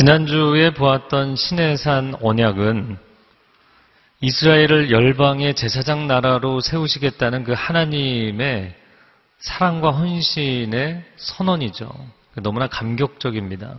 지난주에 0.00 0.72
보았던 0.72 1.36
신해산 1.36 2.14
언약은 2.22 2.96
이스라엘을 4.22 4.90
열방의 4.90 5.52
제사장 5.52 6.06
나라로 6.06 6.60
세우시겠다는 6.60 7.44
그 7.44 7.52
하나님의 7.54 8.74
사랑과 9.40 9.90
헌신의 9.90 11.04
선언이죠. 11.16 11.92
너무나 12.36 12.66
감격적입니다. 12.66 13.76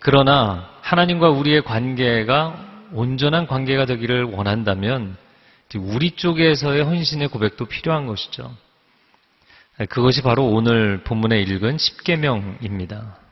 그러나 0.00 0.68
하나님과 0.82 1.30
우리의 1.30 1.64
관계가 1.64 2.88
온전한 2.92 3.46
관계가 3.46 3.86
되기를 3.86 4.24
원한다면 4.24 5.16
우리 5.76 6.10
쪽에서의 6.10 6.84
헌신의 6.84 7.28
고백도 7.28 7.64
필요한 7.64 8.04
것이죠. 8.04 8.54
그것이 9.88 10.20
바로 10.20 10.44
오늘 10.44 11.02
본문에 11.04 11.40
읽은 11.40 11.78
십계명입니다. 11.78 13.23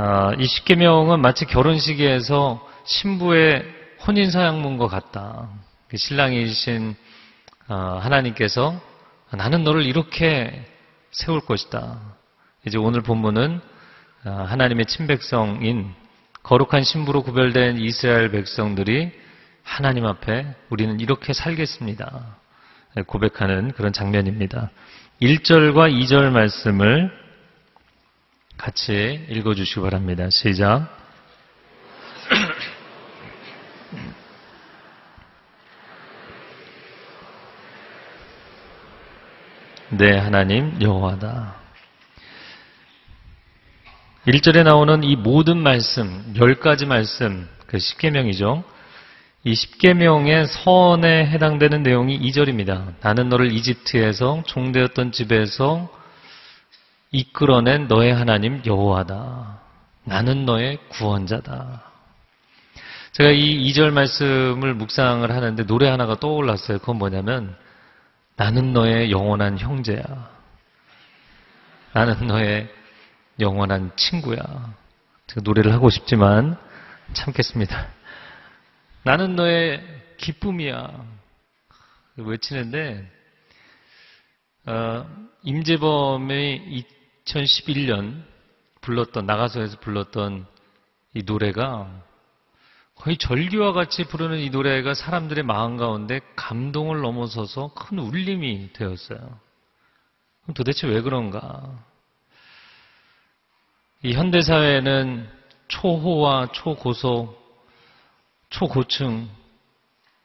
아, 0.00 0.32
이 0.38 0.46
십계명은 0.46 1.20
마치 1.20 1.44
결혼식에서 1.44 2.64
신부의 2.84 3.64
혼인 4.06 4.30
서양문과 4.30 4.86
같다. 4.86 5.48
그 5.88 5.96
신랑이신 5.96 6.94
아, 7.66 7.98
하나님께서 8.00 8.80
나는 9.32 9.64
너를 9.64 9.84
이렇게 9.84 10.64
세울 11.10 11.40
것이다. 11.40 11.98
이제 12.64 12.78
오늘 12.78 13.02
본문은 13.02 13.60
아, 14.22 14.30
하나님의 14.30 14.86
친백성인 14.86 15.92
거룩한 16.44 16.84
신부로 16.84 17.24
구별된 17.24 17.78
이스라엘 17.78 18.30
백성들이 18.30 19.10
하나님 19.64 20.06
앞에 20.06 20.46
우리는 20.70 21.00
이렇게 21.00 21.32
살겠습니다. 21.32 22.36
고백하는 23.08 23.72
그런 23.72 23.92
장면입니다. 23.92 24.70
1절과 25.20 25.92
2절 25.92 26.30
말씀을 26.30 27.27
같이 28.58 29.24
읽어주시기 29.30 29.80
바랍니다. 29.80 30.28
시작. 30.30 30.88
네, 39.90 40.18
하나님 40.18 40.76
여호와다. 40.82 41.56
1절에 44.26 44.64
나오는 44.64 45.04
이 45.04 45.14
모든 45.16 45.56
말씀, 45.56 46.34
10가지 46.34 46.86
말씀, 46.86 47.48
그 47.66 47.78
10계명이죠. 47.78 48.62
이 49.44 49.54
10계명의 49.54 50.46
선에 50.46 51.26
해당되는 51.26 51.84
내용이 51.84 52.18
2절입니다. 52.18 52.94
나는 53.00 53.28
너를 53.28 53.52
이집트에서 53.52 54.42
종되었던 54.46 55.12
집에서 55.12 55.96
이끌어낸 57.10 57.88
너의 57.88 58.14
하나님 58.14 58.62
여호와다. 58.64 59.60
나는 60.04 60.44
너의 60.44 60.78
구원자다. 60.88 61.82
제가 63.12 63.30
이 63.30 63.70
2절 63.70 63.90
말씀을 63.92 64.74
묵상을 64.74 65.30
하는데 65.30 65.66
노래 65.66 65.88
하나가 65.88 66.16
떠올랐어요. 66.16 66.78
그건 66.78 66.96
뭐냐면 66.96 67.56
나는 68.36 68.72
너의 68.72 69.10
영원한 69.10 69.58
형제야. 69.58 70.02
나는 71.92 72.26
너의 72.26 72.72
영원한 73.40 73.90
친구야. 73.96 74.38
제가 75.26 75.40
노래를 75.42 75.72
하고 75.72 75.90
싶지만 75.90 76.56
참겠습니다. 77.14 77.88
나는 79.02 79.34
너의 79.36 79.82
기쁨이야. 80.18 81.18
외치는데 82.16 83.10
어, 84.66 85.06
임재범의 85.42 86.66
2011년 87.28 88.22
불렀던 88.80 89.26
나가서에서 89.26 89.78
불렀던 89.80 90.46
이 91.14 91.22
노래가 91.24 91.90
거의 92.94 93.16
절기와 93.16 93.72
같이 93.72 94.04
부르는 94.04 94.38
이 94.38 94.50
노래가 94.50 94.94
사람들의 94.94 95.44
마음 95.44 95.76
가운데 95.76 96.20
감동을 96.36 97.00
넘어서서 97.00 97.72
큰 97.74 97.98
울림이 97.98 98.72
되었어요. 98.72 99.18
그럼 99.18 100.54
도대체 100.54 100.86
왜 100.86 101.00
그런가? 101.00 101.78
이 104.02 104.14
현대사회는 104.14 105.28
초호와 105.68 106.48
초고속, 106.52 107.38
초고층 108.50 109.28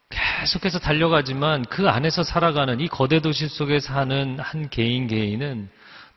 계속해서 0.10 0.80
달려가지만 0.80 1.66
그 1.66 1.90
안에서 1.90 2.24
살아가는 2.24 2.80
이 2.80 2.88
거대 2.88 3.20
도시 3.20 3.48
속에 3.48 3.80
사는 3.80 4.40
한 4.40 4.70
개인 4.70 5.08
개인은 5.08 5.70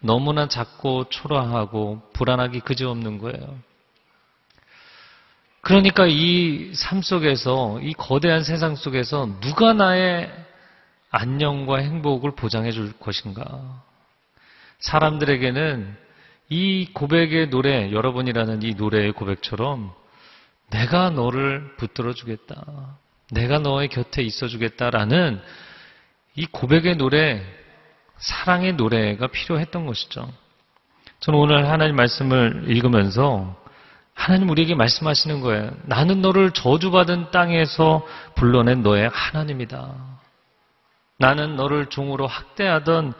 너무나 0.06 0.48
작고 0.48 1.08
초라하고 1.10 2.00
불안하기 2.12 2.60
그지없는 2.60 3.18
거예요. 3.18 3.58
그러니까 5.60 6.06
이 6.06 6.72
삶 6.74 7.02
속에서 7.02 7.80
이 7.82 7.92
거대한 7.92 8.44
세상 8.44 8.76
속에서 8.76 9.28
누가 9.40 9.72
나의 9.72 10.30
안녕과 11.10 11.78
행복을 11.78 12.36
보장해 12.36 12.70
줄 12.70 12.92
것인가? 12.98 13.82
사람들에게는 14.78 15.96
이 16.50 16.88
고백의 16.92 17.50
노래, 17.50 17.90
여러분이라는 17.90 18.62
이 18.62 18.74
노래의 18.74 19.12
고백처럼 19.12 19.92
내가 20.70 21.10
너를 21.10 21.74
붙들어 21.76 22.12
주겠다. 22.12 22.98
내가 23.32 23.58
너의 23.58 23.88
곁에 23.88 24.22
있어 24.22 24.46
주겠다라는 24.46 25.40
이 26.36 26.46
고백의 26.46 26.96
노래, 26.96 27.42
사랑의 28.18 28.74
노래가 28.74 29.26
필요했던 29.28 29.86
것이죠. 29.86 30.30
저는 31.20 31.38
오늘 31.38 31.68
하나님 31.68 31.96
말씀을 31.96 32.64
읽으면서 32.68 33.56
하나님 34.14 34.48
우리에게 34.48 34.74
말씀하시는 34.74 35.40
거예요. 35.40 35.70
나는 35.84 36.22
너를 36.22 36.50
저주받은 36.52 37.30
땅에서 37.30 38.06
불러낸 38.34 38.82
너의 38.82 39.10
하나님이다. 39.12 39.94
나는 41.18 41.56
너를 41.56 41.86
종으로 41.86 42.26
학대하던 42.26 43.12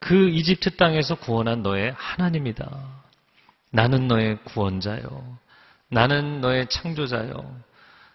그 0.00 0.28
이집트 0.28 0.76
땅에서 0.76 1.16
구원한 1.16 1.62
너의 1.62 1.92
하나님이다. 1.96 2.68
나는 3.72 4.08
너의 4.08 4.38
구원자요. 4.44 5.38
나는 5.90 6.40
너의 6.40 6.68
창조자요. 6.68 7.32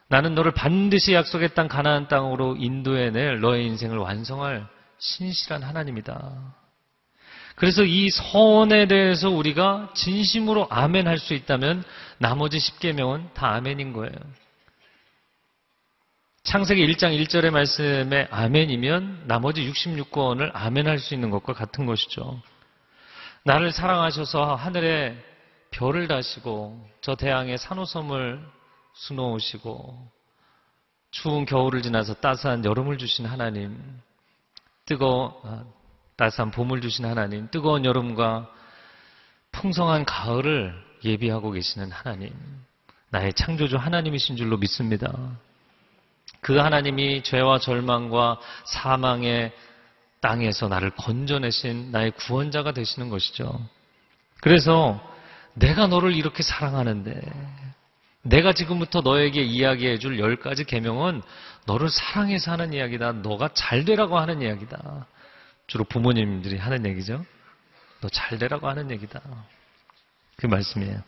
나는 0.08 0.36
너를 0.36 0.52
반드시 0.52 1.14
약속의 1.14 1.56
땅 1.56 1.68
가나안 1.68 2.08
땅으로 2.08 2.56
인도해낼 2.58 3.42
너의 3.42 3.66
인생을 3.66 3.98
완성할 3.98 4.66
신실한 4.98 5.64
하나님이다. 5.64 6.56
그래서 7.56 7.84
이 7.84 8.10
선에 8.10 8.88
대해서 8.88 9.30
우리가 9.30 9.92
진심으로 9.96 10.68
아멘 10.70 11.08
할 11.08 11.20
수 11.20 11.34
있다면 11.34 11.84
나머지 12.18 12.58
10계명은 12.58 13.34
다 13.34 13.54
아멘인 13.56 13.94
거예요. 13.94 14.16
창세기 16.44 16.86
1장 16.88 17.18
1절의 17.24 17.52
말씀에 17.52 18.28
아멘이면 18.30 19.24
나머지 19.28 19.70
66권을 19.70 20.52
아멘 20.54 20.88
할 20.88 21.00
수 21.00 21.14
있는 21.14 21.30
것과 21.30 21.54
같은 21.54 21.86
것이죠. 21.86 22.42
나를 23.46 23.72
사랑하셔서 23.72 24.56
하늘에 24.56 25.18
별을 25.72 26.08
다시고 26.08 26.86
저 27.02 27.16
대양에 27.16 27.58
산호섬을 27.58 28.46
수놓으시고 28.94 30.12
추운 31.12 31.46
겨울을 31.46 31.82
지나서 31.82 32.16
따스한 32.16 32.66
여름을 32.66 32.98
주신 32.98 33.26
하나님, 33.26 34.02
뜨거 34.86 35.42
아, 35.44 35.64
따스한 36.18 36.52
봄을 36.52 36.82
주신 36.82 37.06
하나님, 37.06 37.50
뜨거운 37.50 37.86
여름과 37.86 38.50
풍성한 39.52 40.06
가을을 40.06 40.74
예비하고 41.04 41.52
계시는 41.52 41.92
하나님, 41.92 42.34
나의 43.10 43.34
창조주 43.34 43.78
하나님이신 43.78 44.36
줄로 44.36 44.58
믿습니다. 44.58 45.12
그 46.42 46.58
하나님이 46.58 47.24
죄와 47.24 47.60
절망과 47.60 48.40
사망의 48.66 49.54
땅에서 50.20 50.68
나를 50.68 50.92
건져내신 50.92 51.92
나의 51.92 52.12
구원자가 52.12 52.72
되시는 52.72 53.10
것이죠. 53.10 53.60
그래서 54.42 55.02
내가 55.54 55.88
너를 55.88 56.16
이렇게 56.16 56.44
사랑하는데 56.44 57.22
내가 58.24 58.54
지금부터 58.54 59.02
너에게 59.02 59.42
이야기해 59.42 60.00
줄 60.00 60.20
열 60.20 60.38
가지 60.38 60.64
계명은 60.64 61.22
너를 61.66 61.90
사랑해서 61.90 62.52
하는 62.52 62.74
이야기다. 62.74 63.14
너가 63.14 63.50
잘 63.54 63.86
되라고 63.86 64.18
하는 64.18 64.42
이야기다. 64.42 65.06
주로 65.68 65.84
부모님들이 65.86 66.58
하는 66.58 66.86
얘기죠. 66.86 67.24
너 68.02 68.10
잘 68.10 68.38
되라고 68.38 68.68
하는 68.68 68.92
얘기다. 68.92 69.22
그 70.38 70.48
말씀이에요. 70.48 71.02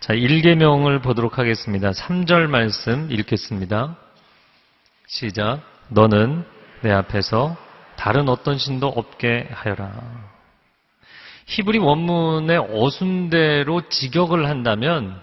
자, 0.00 0.14
1계명을 0.14 1.02
보도록 1.02 1.38
하겠습니다. 1.38 1.92
3절 1.92 2.48
말씀 2.48 3.10
읽겠습니다. 3.10 3.96
시작. 5.06 5.60
너는 5.88 6.44
내 6.82 6.90
앞에서 6.90 7.56
다른 7.96 8.28
어떤 8.28 8.58
신도 8.58 8.88
없게 8.88 9.48
하여라. 9.52 9.92
히브리 11.46 11.78
원문의 11.78 12.58
어순대로 12.58 13.88
직역을 13.88 14.48
한다면 14.48 15.20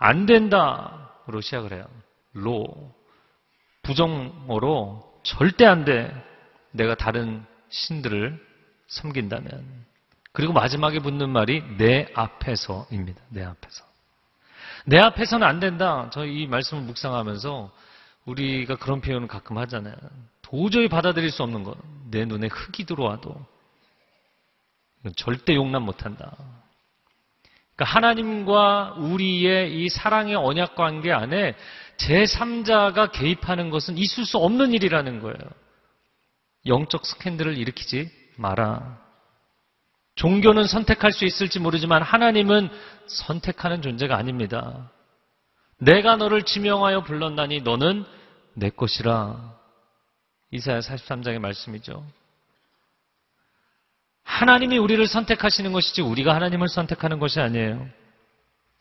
안 0.00 0.24
된다로 0.24 1.40
시작을 1.42 1.74
해요. 1.74 1.86
로. 2.32 2.92
부정어로 3.82 5.20
절대 5.22 5.66
안 5.66 5.84
돼. 5.84 6.10
내가 6.72 6.94
다른 6.94 7.44
신들을 7.68 8.44
섬긴다면. 8.88 9.84
그리고 10.32 10.52
마지막에 10.52 11.00
붙는 11.00 11.28
말이 11.28 11.62
내 11.76 12.08
앞에서입니다. 12.14 13.20
내 13.28 13.44
앞에서. 13.44 13.84
내 14.86 14.98
앞에서는 14.98 15.46
안 15.46 15.60
된다. 15.60 16.08
저이 16.10 16.46
말씀을 16.46 16.82
묵상하면서 16.84 17.70
우리가 18.24 18.76
그런 18.76 19.02
표현을 19.02 19.28
가끔 19.28 19.58
하잖아요. 19.58 19.96
도저히 20.40 20.88
받아들일 20.88 21.30
수 21.30 21.42
없는 21.42 21.62
것. 21.62 21.76
내 22.10 22.24
눈에 22.24 22.46
흙이 22.46 22.84
들어와도 22.84 23.36
절대 25.16 25.54
용납 25.54 25.80
못한다. 25.80 26.36
그러니까 27.80 27.84
하나님과 27.84 28.94
우리의 28.98 29.74
이 29.74 29.88
사랑의 29.88 30.34
언약 30.34 30.74
관계 30.74 31.10
안에 31.12 31.54
제3자가 31.96 33.10
개입하는 33.10 33.70
것은 33.70 33.96
있을 33.96 34.26
수 34.26 34.36
없는 34.36 34.74
일이라는 34.74 35.20
거예요. 35.20 35.38
영적 36.66 37.06
스캔들을 37.06 37.56
일으키지 37.56 38.10
마라. 38.36 38.98
종교는 40.14 40.66
선택할 40.66 41.12
수 41.12 41.24
있을지 41.24 41.58
모르지만 41.58 42.02
하나님은 42.02 42.68
선택하는 43.06 43.80
존재가 43.80 44.14
아닙니다. 44.14 44.90
내가 45.78 46.16
너를 46.16 46.42
지명하여 46.42 47.04
불렀나니 47.04 47.62
너는 47.62 48.04
내 48.54 48.68
것이라. 48.68 49.54
이사야 50.50 50.80
43장의 50.80 51.38
말씀이죠. 51.38 52.04
하나님이 54.40 54.78
우리를 54.78 55.06
선택하시는 55.06 55.70
것이지 55.70 56.00
우리가 56.00 56.34
하나님을 56.34 56.66
선택하는 56.66 57.18
것이 57.18 57.40
아니에요. 57.40 57.86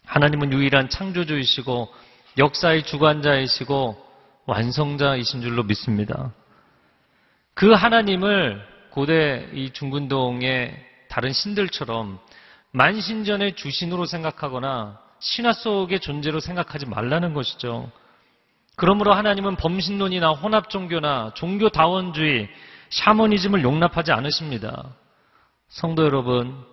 하나님은 0.06 0.54
유일한 0.54 0.88
창조주이시고 0.88 1.94
역사의 2.38 2.84
주관자이시고 2.84 4.06
완성자이신 4.46 5.42
줄로 5.42 5.64
믿습니다. 5.64 6.32
그 7.56 7.74
하나님을 7.74 8.66
고대 8.92 9.50
이 9.54 9.72
중근동의 9.72 10.74
다른 11.10 11.34
신들처럼 11.34 12.20
만신전의 12.72 13.58
주신으로 13.58 14.06
생각하거나 14.06 14.98
신화 15.20 15.52
속의 15.52 16.00
존재로 16.00 16.40
생각하지 16.40 16.86
말라는 16.86 17.34
것이죠. 17.34 17.92
그러므로 18.78 19.14
하나님은 19.14 19.58
범신론이나 19.58 20.30
혼합 20.30 20.70
종교나 20.70 21.34
종교 21.36 21.68
다원주의, 21.68 22.48
샤머니즘을 22.92 23.62
용납하지 23.62 24.14
않으십니다. 24.14 24.96
성도 25.70 26.04
여러분, 26.04 26.66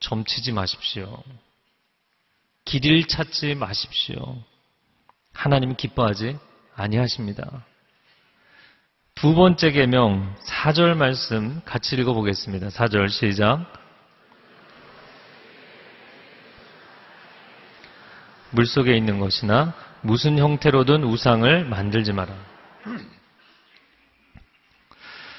점치지 0.00 0.52
마십시오. 0.52 1.22
길을 2.66 3.04
찾지 3.08 3.54
마십시오. 3.54 4.36
하나님이 5.32 5.74
기뻐하지 5.76 6.38
아니하십니다. 6.74 7.64
두 9.14 9.34
번째 9.34 9.70
계명 9.70 10.36
4절 10.44 10.96
말씀 10.96 11.62
같이 11.64 11.96
읽어 11.96 12.12
보겠습니다. 12.12 12.68
4절 12.68 13.08
시작. 13.08 13.72
물속에 18.50 18.94
있는 18.94 19.18
것이나 19.18 19.74
무슨 20.02 20.38
형태로든 20.38 21.04
우상을 21.04 21.64
만들지 21.64 22.12
마라. 22.12 22.34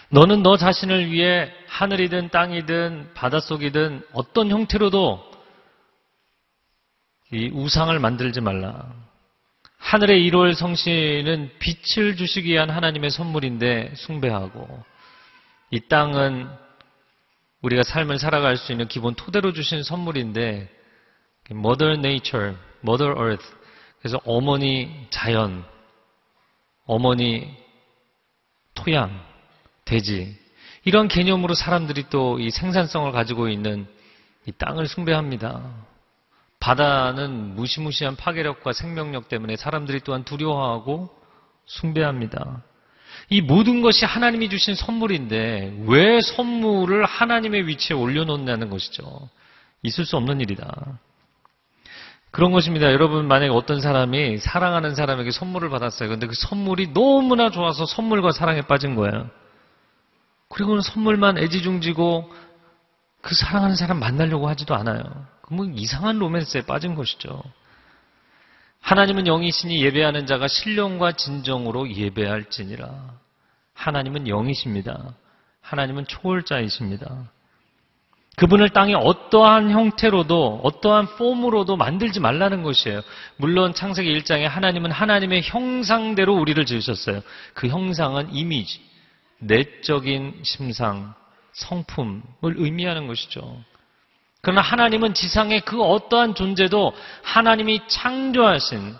너는 0.09 0.41
너 0.41 0.55
자신을 0.55 1.11
위해 1.11 1.51
하늘이든 1.67 2.29
땅이든 2.29 3.13
바닷속이든 3.13 4.07
어떤 4.13 4.49
형태로도 4.49 5.31
이 7.33 7.49
우상을 7.53 7.97
만들지 7.99 8.39
말라. 8.39 8.93
하늘의 9.79 10.29
1월 10.29 10.55
성신은 10.55 11.51
빛을 11.59 12.15
주시기 12.15 12.51
위한 12.51 12.69
하나님의 12.69 13.09
선물인데 13.09 13.95
숭배하고 13.95 14.83
이 15.71 15.81
땅은 15.81 16.49
우리가 17.61 17.83
삶을 17.83 18.17
살아갈 18.17 18.55
수 18.55 18.71
있는 18.71 18.87
기본 18.87 19.13
토대로 19.15 19.51
주신 19.51 19.83
선물인데 19.83 20.69
Mother 21.51 21.97
Nature, 21.97 22.55
Mother 22.83 23.13
Earth 23.19 23.45
그래서 23.99 24.21
어머니 24.23 25.07
자연, 25.09 25.65
어머니 26.85 27.53
토양, 28.73 29.26
대지 29.87 30.37
이런 30.85 31.07
개념으로 31.07 31.53
사람들이 31.53 32.05
또 32.09 32.37
이 32.39 32.49
생산성을 32.49 33.11
가지고 33.11 33.49
있는 33.49 33.87
이 34.45 34.51
땅을 34.51 34.87
숭배합니다. 34.87 35.61
바다는 36.59 37.55
무시무시한 37.55 38.15
파괴력과 38.15 38.73
생명력 38.73 39.27
때문에 39.29 39.57
사람들이 39.57 40.01
또한 40.03 40.23
두려워하고 40.23 41.09
숭배합니다. 41.65 42.63
이 43.29 43.41
모든 43.41 43.81
것이 43.81 44.05
하나님이 44.05 44.49
주신 44.49 44.75
선물인데 44.75 45.83
왜 45.87 46.21
선물을 46.21 47.03
하나님의 47.05 47.67
위치에 47.67 47.95
올려놓냐는 47.95 48.69
것이죠. 48.69 49.29
있을 49.83 50.05
수 50.05 50.15
없는 50.17 50.39
일이다. 50.41 50.99
그런 52.31 52.51
것입니다. 52.51 52.91
여러분 52.91 53.27
만약에 53.27 53.51
어떤 53.51 53.81
사람이 53.81 54.37
사랑하는 54.37 54.95
사람에게 54.95 55.31
선물을 55.31 55.69
받았어요. 55.69 56.09
근데 56.09 56.27
그 56.27 56.33
선물이 56.35 56.93
너무나 56.93 57.49
좋아서 57.49 57.85
선물과 57.85 58.31
사랑에 58.31 58.61
빠진 58.61 58.95
거예요. 58.95 59.29
그리고는 60.49 60.81
선물만 60.81 61.37
애지중지고 61.37 62.31
그 63.21 63.35
사랑하는 63.35 63.75
사람 63.75 63.99
만나려고 63.99 64.47
하지도 64.47 64.75
않아요. 64.75 65.03
그러면 65.41 65.77
이상한 65.77 66.19
로맨스에 66.19 66.61
빠진 66.61 66.95
것이죠. 66.95 67.41
하나님은 68.81 69.27
영이시니 69.27 69.83
예배하는 69.83 70.25
자가 70.27 70.47
신령과 70.47 71.13
진정으로 71.13 71.91
예배할지니라. 71.91 72.87
하나님은 73.73 74.27
영이십니다. 74.27 75.13
하나님은 75.61 76.07
초월자이십니다. 76.07 77.29
그분을 78.37 78.69
땅에 78.69 78.93
어떠한 78.93 79.71
형태로도 79.71 80.61
어떠한 80.63 81.17
폼으로도 81.17 81.75
만들지 81.75 82.19
말라는 82.19 82.61
것이에요. 82.61 83.01
물론 83.35 83.73
창세기 83.73 84.13
1장에 84.19 84.43
하나님은 84.43 84.91
하나님의 84.91 85.41
형상대로 85.43 86.35
우리를 86.35 86.63
지으셨어요. 86.63 87.21
그 87.55 87.67
형상은 87.67 88.33
이미지, 88.33 88.79
내적인 89.39 90.41
심상, 90.43 91.13
성품을 91.53 92.55
의미하는 92.55 93.07
것이죠. 93.07 93.63
그러나 94.41 94.61
하나님은 94.61 95.13
지상의 95.13 95.61
그 95.61 95.81
어떠한 95.81 96.35
존재도 96.35 96.93
하나님이 97.23 97.81
창조하신 97.87 98.95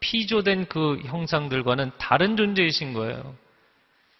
피조된 0.00 0.66
그 0.66 1.00
형상들과는 1.04 1.92
다른 1.98 2.36
존재이신 2.36 2.94
거예요. 2.94 3.34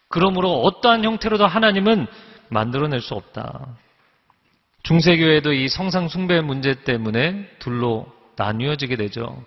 그러므로 0.08 0.62
어떠한 0.62 1.04
형태로도 1.04 1.46
하나님은 1.46 2.06
만들어낼 2.48 3.00
수 3.00 3.14
없다. 3.14 3.66
중세교회도 4.82 5.52
이 5.52 5.68
성상 5.68 6.08
숭배 6.08 6.40
문제 6.40 6.74
때문에 6.84 7.48
둘로 7.58 8.06
나뉘어지게 8.36 8.96
되죠. 8.96 9.42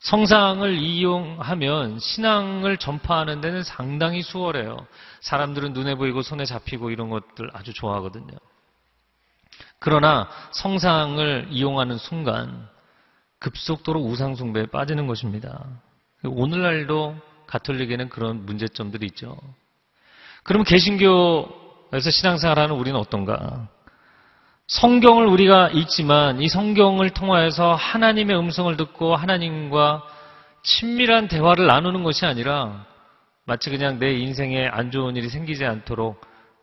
성상을 0.00 0.78
이용하면 0.78 1.98
신앙을 1.98 2.78
전파하는 2.78 3.40
데는 3.40 3.62
상당히 3.62 4.22
수월해요. 4.22 4.86
사람들은 5.20 5.74
눈에 5.74 5.94
보이고 5.94 6.22
손에 6.22 6.44
잡히고 6.46 6.90
이런 6.90 7.10
것들 7.10 7.50
아주 7.52 7.74
좋아하거든요. 7.74 8.32
그러나 9.78 10.28
성상을 10.52 11.48
이용하는 11.50 11.98
순간 11.98 12.68
급속도로 13.38 14.00
우상숭배에 14.00 14.66
빠지는 14.66 15.06
것입니다. 15.06 15.66
오늘날도 16.24 17.16
가톨릭에는 17.46 18.08
그런 18.08 18.46
문제점들이 18.46 19.06
있죠. 19.06 19.36
그럼 20.44 20.64
개신교에서 20.64 22.10
신앙생활하는 22.10 22.74
우리는 22.74 22.98
어떤가? 22.98 23.68
성경을 24.70 25.26
우리가 25.26 25.70
읽지만 25.70 26.40
이 26.40 26.48
성경을 26.48 27.10
통하여서 27.10 27.74
하나님의 27.74 28.38
음성을 28.38 28.76
듣고 28.76 29.16
하나님과 29.16 30.04
친밀한 30.62 31.26
대화를 31.26 31.66
나누는 31.66 32.04
것이 32.04 32.24
아니라 32.24 32.86
마치 33.44 33.68
그냥 33.68 33.98
내 33.98 34.12
인생에 34.12 34.68
안 34.68 34.92
좋은 34.92 35.16
일이 35.16 35.28
생기지 35.28 35.64
않도록 35.64 36.20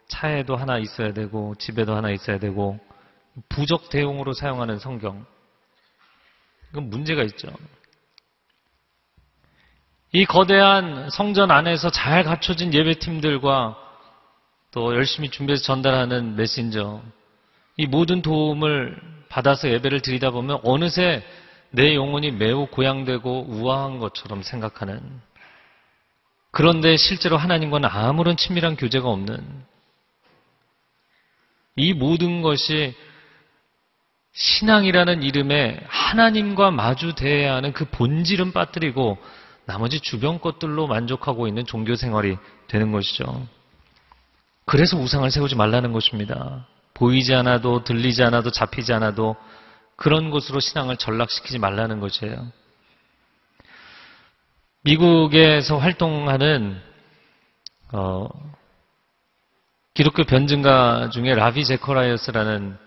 차에도 0.07 0.55
하나 0.55 0.77
있어야 0.77 1.11
되고 1.11 1.53
집에도 1.55 1.97
하나 1.97 2.09
있어야 2.11 2.39
되고 2.39 2.79
부적 3.49 3.89
대용으로 3.89 4.31
사용하는 4.31 4.79
성경. 4.79 5.25
이건 6.71 6.89
문제가 6.89 7.23
있죠. 7.23 7.49
이 10.13 10.23
거대한 10.23 11.09
성전 11.09 11.51
안에서 11.51 11.89
잘 11.89 12.23
갖춰진 12.23 12.73
예배팀들과 12.73 13.75
또 14.71 14.95
열심히 14.95 15.29
준비해서 15.29 15.61
전달하는 15.63 16.37
메신저, 16.37 17.01
이 17.77 17.85
모든 17.85 18.21
도움을 18.21 18.99
받아서 19.29 19.69
예배를 19.69 20.01
드리다 20.01 20.31
보면 20.31 20.59
어느새 20.63 21.23
내 21.69 21.95
영혼이 21.95 22.31
매우 22.31 22.67
고양되고 22.67 23.45
우아한 23.49 23.99
것처럼 23.99 24.41
생각하는 24.41 24.99
그런데 26.51 26.97
실제로 26.97 27.37
하나님과는 27.37 27.87
아무런 27.87 28.35
친밀한 28.35 28.75
교제가 28.75 29.07
없는 29.07 29.37
이 31.75 31.93
모든 31.93 32.41
것이 32.41 32.95
신앙이라는 34.33 35.21
이름에 35.23 35.79
하나님과 35.87 36.71
마주 36.71 37.13
대해야 37.13 37.55
하는 37.55 37.73
그 37.73 37.85
본질은 37.85 38.53
빠뜨리고 38.53 39.17
나머지 39.65 39.99
주변 39.99 40.39
것들로 40.39 40.87
만족하고 40.87 41.47
있는 41.47 41.65
종교 41.65 41.95
생활이 41.95 42.37
되는 42.67 42.91
것이죠. 42.91 43.47
그래서 44.65 44.97
우상을 44.97 45.29
세우지 45.29 45.55
말라는 45.55 45.91
것입니다. 45.91 46.65
보이지 46.97 47.35
않아도 47.35 47.83
들리지 47.83 48.23
않아도 48.23 48.49
잡히지 48.49 48.91
않아도 48.93 49.35
그런 49.95 50.31
곳으로 50.31 50.59
신앙을 50.59 50.97
전락시키지 50.97 51.59
말라는 51.59 51.99
것이에요. 51.99 52.51
미국에서 54.81 55.77
활동하는 55.77 56.81
어, 57.91 58.27
기독교 59.93 60.23
변증가 60.23 61.09
중에 61.11 61.35
라비 61.35 61.65
제커라이어스라는 61.65 62.77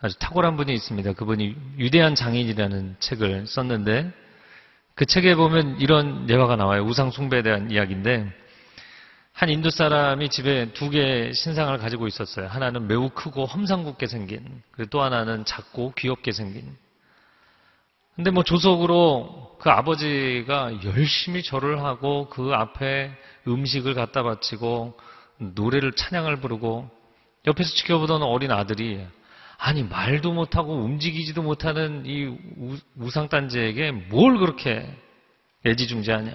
아주 0.00 0.18
탁월한 0.18 0.56
분이 0.56 0.72
있습니다. 0.72 1.12
그분이 1.12 1.56
유대한 1.78 2.14
장인이라는 2.14 2.96
책을 2.98 3.46
썼는데 3.46 4.10
그 4.94 5.06
책에 5.06 5.34
보면 5.34 5.80
이런 5.80 6.28
예화가 6.28 6.56
나와요. 6.56 6.82
우상 6.84 7.10
숭배에 7.10 7.42
대한 7.42 7.70
이야기인데 7.70 8.32
한 9.32 9.48
인도 9.48 9.70
사람이 9.70 10.28
집에 10.28 10.72
두 10.72 10.90
개의 10.90 11.32
신상을 11.32 11.76
가지고 11.78 12.06
있었어요. 12.06 12.46
하나는 12.48 12.86
매우 12.86 13.10
크고 13.10 13.46
험상궂게 13.46 14.06
생긴, 14.06 14.62
그리고 14.72 14.90
또 14.90 15.02
하나는 15.02 15.44
작고 15.44 15.92
귀엽게 15.96 16.32
생긴. 16.32 16.76
근데 18.16 18.30
뭐 18.30 18.42
조석으로 18.42 19.56
그 19.60 19.70
아버지가 19.70 20.84
열심히 20.84 21.42
절을 21.42 21.82
하고 21.82 22.28
그 22.28 22.52
앞에 22.52 23.12
음식을 23.48 23.94
갖다 23.94 24.22
바치고 24.22 24.98
노래를 25.38 25.92
찬양을 25.92 26.40
부르고 26.40 26.90
옆에서 27.46 27.70
지켜보던 27.70 28.22
어린 28.22 28.50
아들이 28.50 29.06
아니 29.56 29.82
말도 29.82 30.32
못하고 30.32 30.74
움직이지도 30.74 31.42
못하는 31.42 32.04
이 32.04 32.36
우상단지에게 32.96 33.92
뭘 34.10 34.38
그렇게 34.38 34.86
애지중지하냐. 35.64 36.34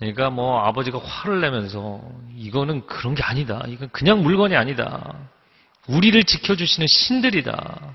그러니까 0.00 0.30
뭐 0.30 0.60
아버지가 0.64 0.98
화를 0.98 1.42
내면서 1.42 2.00
이거는 2.34 2.86
그런 2.86 3.14
게 3.14 3.22
아니다. 3.22 3.62
이건 3.68 3.90
그냥 3.90 4.22
물건이 4.22 4.56
아니다. 4.56 5.14
우리를 5.88 6.24
지켜주시는 6.24 6.86
신들이다. 6.86 7.94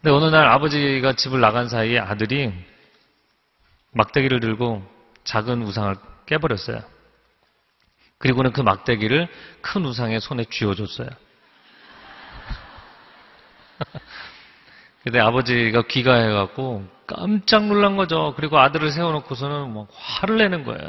근데 0.00 0.10
어느 0.10 0.34
날 0.34 0.48
아버지가 0.48 1.12
집을 1.12 1.40
나간 1.40 1.68
사이에 1.68 1.98
아들이 1.98 2.50
막대기를 3.92 4.40
들고 4.40 4.82
작은 5.24 5.62
우상을 5.62 5.94
깨버렸어요. 6.26 6.82
그리고는 8.16 8.52
그 8.52 8.62
막대기를 8.62 9.28
큰 9.60 9.84
우상의 9.84 10.20
손에 10.20 10.44
쥐어줬어요. 10.44 11.08
근데 15.04 15.20
아버지가 15.20 15.82
귀가해갖고 15.82 16.88
깜짝 17.14 17.66
놀란 17.66 17.96
거죠. 17.96 18.34
그리고 18.36 18.58
아들을 18.58 18.90
세워놓고서는 18.90 19.74
막 19.74 19.88
화를 19.92 20.38
내는 20.38 20.64
거예요. 20.64 20.88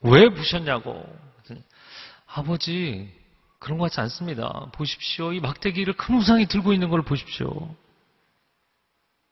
왜 0.00 0.28
부셨냐고. 0.28 1.04
아버지, 2.26 3.12
그런 3.58 3.78
것 3.78 3.84
같지 3.84 4.00
않습니다. 4.00 4.66
보십시오. 4.72 5.32
이 5.32 5.40
막대기를 5.40 5.94
큰 5.94 6.16
우상이 6.16 6.46
들고 6.46 6.72
있는 6.72 6.90
걸 6.90 7.02
보십시오. 7.02 7.74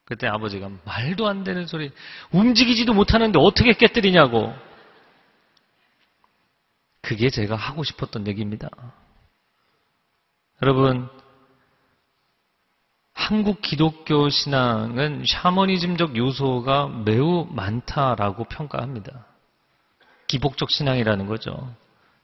그때 0.05 0.27
아버지가 0.27 0.69
말도 0.85 1.27
안 1.27 1.43
되는 1.43 1.65
소리, 1.65 1.91
움직이지도 2.31 2.93
못하는데 2.93 3.37
어떻게 3.39 3.73
깨뜨리냐고. 3.73 4.53
그게 7.01 7.29
제가 7.29 7.55
하고 7.55 7.83
싶었던 7.83 8.27
얘기입니다. 8.27 8.69
여러분, 10.61 11.09
한국 13.13 13.61
기독교 13.61 14.29
신앙은 14.29 15.23
샤머니즘적 15.25 16.17
요소가 16.17 16.87
매우 17.05 17.47
많다라고 17.51 18.45
평가합니다. 18.45 19.25
기복적 20.27 20.71
신앙이라는 20.71 21.27
거죠. 21.27 21.73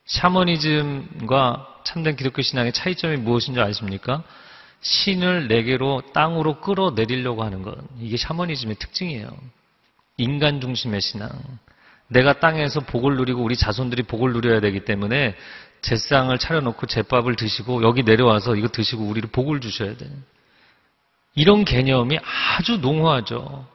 샤머니즘과 0.05 1.81
참된 1.83 2.15
기독교 2.15 2.41
신앙의 2.41 2.73
차이점이 2.73 3.17
무엇인 3.17 3.53
지 3.53 3.61
아십니까? 3.61 4.23
신을 4.81 5.47
내게로 5.47 6.01
땅으로 6.13 6.59
끌어내리려고 6.61 7.43
하는 7.43 7.61
것. 7.61 7.77
이게 7.99 8.17
샤머니즘의 8.17 8.75
특징이에요. 8.75 9.29
인간 10.17 10.59
중심의 10.59 11.01
신앙. 11.01 11.29
내가 12.07 12.39
땅에서 12.39 12.79
복을 12.79 13.15
누리고 13.17 13.43
우리 13.43 13.55
자손들이 13.55 14.03
복을 14.03 14.33
누려야 14.33 14.59
되기 14.61 14.83
때문에 14.83 15.35
제상을 15.81 16.37
차려놓고 16.37 16.87
제밥을 16.87 17.35
드시고 17.35 17.83
여기 17.83 18.03
내려와서 18.03 18.55
이거 18.55 18.67
드시고 18.67 19.03
우리를 19.03 19.29
복을 19.31 19.61
주셔야 19.61 19.95
돼요. 19.95 20.09
이런 21.35 21.65
개념이 21.65 22.17
아주 22.57 22.77
농후하죠. 22.77 23.67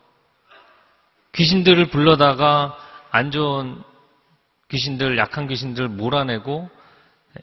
귀신들을 1.35 1.91
불러다가 1.91 2.79
안 3.11 3.31
좋은 3.31 3.83
귀신들, 4.71 5.19
약한 5.19 5.47
귀신들 5.47 5.89
몰아내고 5.89 6.69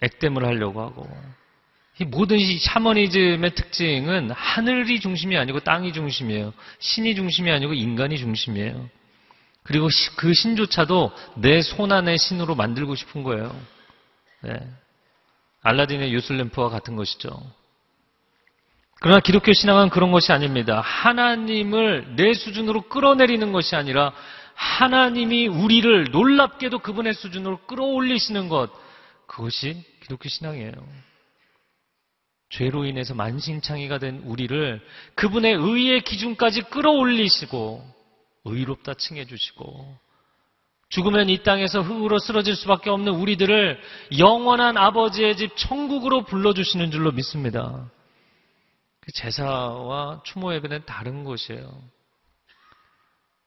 액땜을 0.01 0.45
하려고 0.45 0.81
하고. 0.81 1.09
이 1.99 2.05
모든 2.05 2.39
이 2.39 2.57
샤머니즘의 2.57 3.53
특징은 3.53 4.31
하늘이 4.31 4.99
중심이 4.99 5.37
아니고 5.37 5.59
땅이 5.59 5.93
중심이에요. 5.93 6.53
신이 6.79 7.15
중심이 7.15 7.51
아니고 7.51 7.73
인간이 7.73 8.17
중심이에요. 8.17 8.89
그리고 9.63 9.89
그 10.15 10.33
신조차도 10.33 11.11
내 11.35 11.61
손안의 11.61 12.17
신으로 12.17 12.55
만들고 12.55 12.95
싶은 12.95 13.23
거예요. 13.23 13.55
네. 14.41 14.59
알라딘의 15.61 16.13
요술램프와 16.13 16.69
같은 16.69 16.95
것이죠. 16.95 17.29
그러나 19.01 19.19
기독교 19.19 19.51
신앙은 19.51 19.89
그런 19.89 20.11
것이 20.11 20.31
아닙니다. 20.31 20.79
하나님을 20.79 22.15
내 22.15 22.35
수준으로 22.35 22.83
끌어내리는 22.83 23.51
것이 23.51 23.75
아니라 23.75 24.13
하나님이 24.53 25.47
우리를 25.47 26.11
놀랍게도 26.11 26.79
그분의 26.79 27.15
수준으로 27.15 27.65
끌어올리시는 27.65 28.47
것, 28.47 28.69
그것이 29.25 29.83
기독교 30.03 30.29
신앙이에요. 30.29 30.73
죄로 32.49 32.85
인해서 32.85 33.15
만신창이가 33.15 33.97
된 33.97 34.21
우리를 34.23 34.79
그분의 35.15 35.55
의의 35.55 36.01
기준까지 36.01 36.61
끌어올리시고 36.63 37.83
의롭다 38.45 38.93
칭해주시고 38.93 39.97
죽으면 40.89 41.29
이 41.29 41.41
땅에서 41.41 41.81
흙으로 41.81 42.19
쓰러질 42.19 42.55
수밖에 42.55 42.91
없는 42.91 43.13
우리들을 43.13 43.79
영원한 44.19 44.77
아버지의 44.77 45.37
집 45.37 45.57
천국으로 45.57 46.25
불러주시는 46.25 46.91
줄로 46.91 47.11
믿습니다. 47.13 47.89
그 49.01 49.11
제사와 49.11 50.21
추모 50.23 50.53
예배는 50.53 50.85
다른 50.85 51.23
것이에요. 51.23 51.69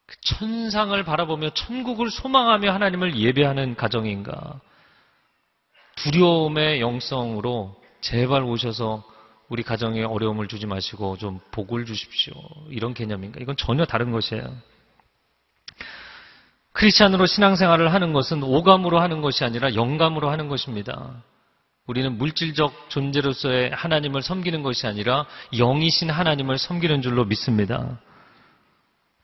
그 0.07 0.17
천상을 0.21 1.03
바라보며 1.03 1.51
천국을 1.51 2.11
소망하며 2.11 2.73
하나님을 2.73 3.17
예배하는 3.17 3.75
가정인가? 3.77 4.61
두려움의 5.97 6.81
영성으로 6.81 7.81
제발 8.01 8.43
오셔서 8.43 9.05
우리 9.49 9.63
가정에 9.63 10.03
어려움을 10.03 10.49
주지 10.49 10.67
마시고 10.67 11.17
좀 11.17 11.41
복을 11.53 11.85
주십시오. 11.87 12.35
이런 12.69 12.93
개념인가? 12.93 13.39
이건 13.41 13.57
전혀 13.57 13.85
다른 13.85 14.11
것이에요. 14.11 14.55
크리스찬으로 16.73 17.27
신앙생활을 17.27 17.95
하는 17.95 18.13
것은 18.13 18.43
오감으로 18.43 19.01
하는 19.01 19.21
것이 19.21 19.45
아니라 19.45 19.75
영감으로 19.75 20.29
하는 20.29 20.49
것입니다. 20.49 21.23
우리는 21.87 22.17
물질적 22.17 22.89
존재로서의 22.89 23.71
하나님을 23.71 24.23
섬기는 24.23 24.63
것이 24.63 24.87
아니라 24.87 25.27
영이신 25.53 26.09
하나님을 26.11 26.59
섬기는 26.59 27.03
줄로 27.03 27.25
믿습니다. 27.27 27.99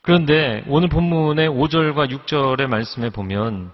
그런데 0.02 0.62
오늘 0.67 0.88
본문의 0.88 1.49
5절과 1.49 2.11
6절의 2.11 2.67
말씀에 2.67 3.11
보면 3.11 3.71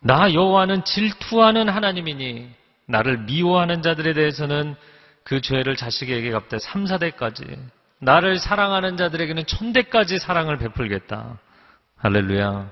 나 0.00 0.32
여호와는 0.32 0.84
질투하는 0.84 1.68
하나님이니 1.68 2.50
나를 2.86 3.18
미워하는 3.18 3.82
자들에 3.82 4.14
대해서는 4.14 4.74
그 5.22 5.42
죄를 5.42 5.76
자식에게 5.76 6.30
갚되 6.30 6.58
3, 6.58 6.84
4대까지 6.84 7.58
나를 7.98 8.38
사랑하는 8.38 8.96
자들에게는 8.96 9.44
천대까지 9.44 10.18
사랑을 10.18 10.56
베풀겠다. 10.56 11.38
할렐루야. 11.96 12.70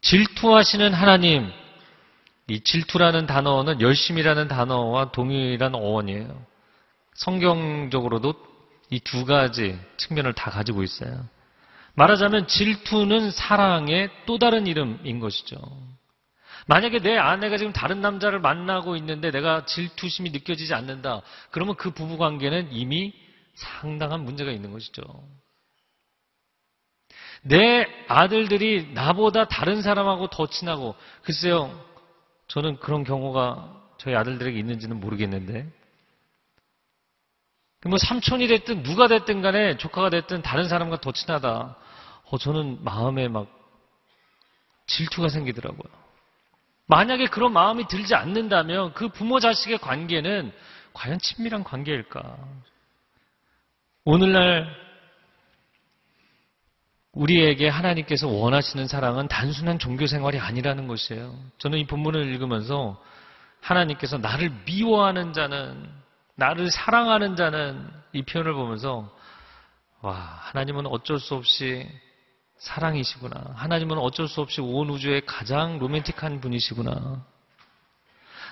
질투하시는 0.00 0.94
하나님 0.94 1.50
이 2.48 2.60
질투라는 2.60 3.26
단어는 3.26 3.80
열심이라는 3.80 4.48
단어와 4.48 5.10
동일한 5.12 5.74
어원이에요. 5.74 6.46
성경적으로도 7.14 8.34
이 8.90 9.00
두 9.00 9.24
가지 9.24 9.78
측면을 9.96 10.32
다 10.32 10.50
가지고 10.50 10.82
있어요. 10.82 11.28
말하자면 11.94 12.46
질투는 12.46 13.30
사랑의 13.30 14.10
또 14.26 14.38
다른 14.38 14.66
이름인 14.66 15.18
것이죠. 15.18 15.56
만약에 16.66 17.00
내 17.00 17.16
아내가 17.16 17.56
지금 17.56 17.72
다른 17.72 18.00
남자를 18.00 18.40
만나고 18.40 18.96
있는데 18.96 19.30
내가 19.30 19.64
질투심이 19.64 20.30
느껴지지 20.30 20.74
않는다. 20.74 21.22
그러면 21.50 21.74
그 21.76 21.90
부부 21.90 22.18
관계는 22.18 22.72
이미 22.72 23.12
상당한 23.54 24.24
문제가 24.24 24.50
있는 24.50 24.72
것이죠. 24.72 25.02
내 27.42 27.86
아들들이 28.08 28.92
나보다 28.92 29.46
다른 29.46 29.80
사람하고 29.80 30.28
더 30.28 30.48
친하고, 30.48 30.96
글쎄요, 31.22 31.85
저는 32.48 32.78
그런 32.78 33.04
경우가 33.04 33.74
저희 33.98 34.14
아들들에게 34.14 34.58
있는지는 34.58 35.00
모르겠는데. 35.00 35.70
뭐 37.86 37.98
삼촌이 37.98 38.48
됐든 38.48 38.82
누가 38.82 39.06
됐든 39.06 39.42
간에 39.42 39.76
조카가 39.76 40.10
됐든 40.10 40.42
다른 40.42 40.68
사람과 40.68 41.00
더 41.00 41.12
친하다. 41.12 41.76
어, 42.24 42.38
저는 42.38 42.82
마음에 42.82 43.28
막 43.28 43.46
질투가 44.86 45.28
생기더라고요. 45.28 45.92
만약에 46.86 47.26
그런 47.26 47.52
마음이 47.52 47.88
들지 47.88 48.14
않는다면 48.14 48.94
그 48.94 49.08
부모 49.08 49.40
자식의 49.40 49.78
관계는 49.78 50.52
과연 50.92 51.18
친밀한 51.18 51.64
관계일까? 51.64 52.38
오늘날 54.04 54.85
우리에게 57.16 57.68
하나님께서 57.68 58.28
원하시는 58.28 58.86
사랑은 58.86 59.26
단순한 59.28 59.78
종교 59.78 60.06
생활이 60.06 60.38
아니라는 60.38 60.86
것이에요. 60.86 61.34
저는 61.58 61.78
이 61.78 61.86
본문을 61.86 62.26
읽으면서 62.26 63.02
하나님께서 63.62 64.18
나를 64.18 64.52
미워하는 64.66 65.32
자는, 65.32 65.90
나를 66.34 66.70
사랑하는 66.70 67.34
자는 67.34 67.88
이 68.12 68.22
표현을 68.22 68.52
보면서 68.52 69.10
와, 70.02 70.12
하나님은 70.12 70.86
어쩔 70.86 71.18
수 71.18 71.34
없이 71.34 71.88
사랑이시구나. 72.58 73.52
하나님은 73.54 73.96
어쩔 73.96 74.28
수 74.28 74.42
없이 74.42 74.60
온 74.60 74.90
우주의 74.90 75.24
가장 75.24 75.78
로맨틱한 75.78 76.42
분이시구나. 76.42 77.24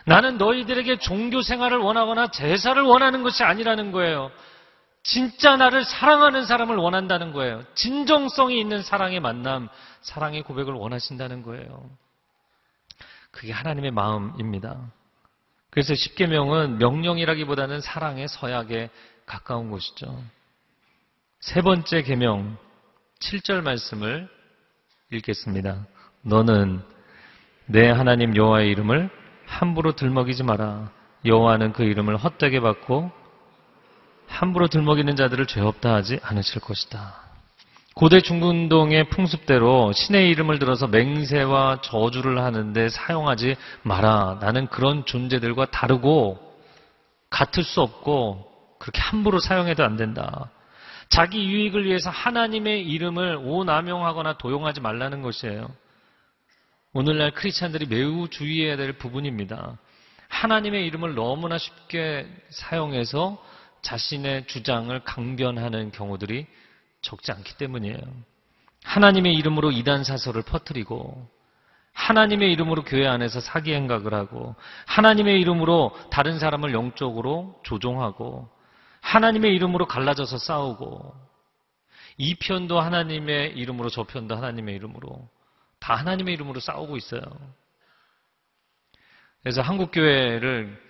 나는 0.06 0.38
너희들에게 0.38 0.99
종교 0.99 1.42
생활을 1.42 1.78
원하거나 1.78 2.28
제사를 2.28 2.83
원하는 2.83 3.23
것이 3.23 3.44
아니라는 3.44 3.92
거예요. 3.92 4.30
진짜 5.04 5.56
나를 5.56 5.84
사랑하는 5.84 6.46
사람을 6.46 6.76
원한다는 6.76 7.32
거예요. 7.32 7.62
진정성이 7.75 8.58
있는 8.58 8.82
사랑의 8.82 9.20
만남, 9.20 9.68
사랑의 10.00 10.42
고백을 10.42 10.73
원하신다는 10.73 11.42
거예요. 11.42 11.88
그게 13.30 13.52
하나님의 13.52 13.90
마음입니다. 13.90 14.80
그래서 15.70 15.94
십계명은 15.94 16.78
명령이라기보다는 16.78 17.82
사랑의 17.82 18.28
서약에 18.28 18.88
가까운 19.26 19.70
것이죠. 19.70 20.23
세 21.40 21.61
번째 21.61 22.02
계명 22.02 22.56
7절 23.20 23.62
말씀을 23.62 24.28
읽겠습니다. 25.12 25.87
너는 26.23 26.80
내 27.66 27.90
하나님 27.90 28.34
여호와의 28.34 28.70
이름을 28.70 29.11
함부로 29.46 29.92
들먹이지 29.92 30.44
마라. 30.44 30.90
여호와는 31.26 31.73
그 31.75 31.82
이름을 31.82 32.16
헛되게 32.16 32.61
받고 32.61 33.24
함부로 34.26 34.69
들먹이는 34.69 35.16
자들을 35.16 35.47
죄 35.47 35.61
없다 35.61 35.95
하지 35.95 36.19
않으실 36.23 36.61
것이다. 36.61 37.25
고대 37.95 38.21
중군동의 38.21 39.09
풍습대로 39.11 39.93
신의 39.93 40.28
이름을 40.31 40.59
들어서 40.59 40.88
맹세와 40.88 41.81
저주를 41.83 42.40
하는데 42.43 42.88
사용하지 42.88 43.57
마라. 43.83 44.38
나는 44.40 44.66
그런 44.66 45.04
존재들과 45.04 45.66
다르고 45.66 46.38
같을 47.31 47.62
수 47.62 47.81
없고 47.81 48.50
그렇게 48.81 49.00
함부로 49.00 49.38
사용해도 49.38 49.85
안 49.85 49.97
된다. 49.97 50.50
자기 51.09 51.47
유익을 51.47 51.85
위해서 51.85 52.11
하나님의 52.11 52.83
이름을 52.83 53.38
오남용하거나 53.45 54.38
도용하지 54.38 54.81
말라는 54.81 55.23
것이에요. 55.23 55.71
오늘날 56.93 57.31
크리스찬들이 57.31 57.87
매우 57.87 58.28
주의해야 58.28 58.76
될 58.76 58.95
부분입니다. 58.95 59.78
하나님의 60.28 60.85
이름을 60.87 61.14
너무나 61.14 61.59
쉽게 61.59 62.26
사용해서 62.50 63.40
자신의 63.85 64.47
주장을 64.47 64.99
강변하는 65.05 65.93
경우들이 65.93 66.47
적지 67.03 67.31
않기 67.33 67.57
때문이에요. 67.59 67.99
하나님의 68.83 69.35
이름으로 69.35 69.71
이단 69.71 70.05
사설을 70.05 70.43
퍼뜨리고 70.43 71.29
하나님의 71.93 72.53
이름으로 72.53 72.83
교회 72.83 73.07
안에서 73.07 73.41
사기 73.41 73.73
행각을 73.73 74.14
하고 74.14 74.57
하나님의 74.87 75.41
이름으로 75.41 75.97
다른 76.11 76.38
사람을 76.38 76.73
영적으로 76.73 77.61
조종하고 77.62 78.49
하나님의 79.00 79.55
이름으로 79.55 79.87
갈라져서 79.87 80.38
싸우고 80.38 81.14
이 82.17 82.35
편도 82.37 82.81
하나님의 82.81 83.53
이름으로 83.53 83.91
저 83.91 84.05
편도 84.05 84.35
하나님의 84.35 84.75
이름으로 84.76 85.28
다 85.78 85.95
하나님의 85.95 86.35
이름으로 86.35 86.58
싸우고 86.61 86.97
있어요. 86.97 87.23
그래서 89.43 89.61
한국 89.61 89.91
교회를 89.93 90.82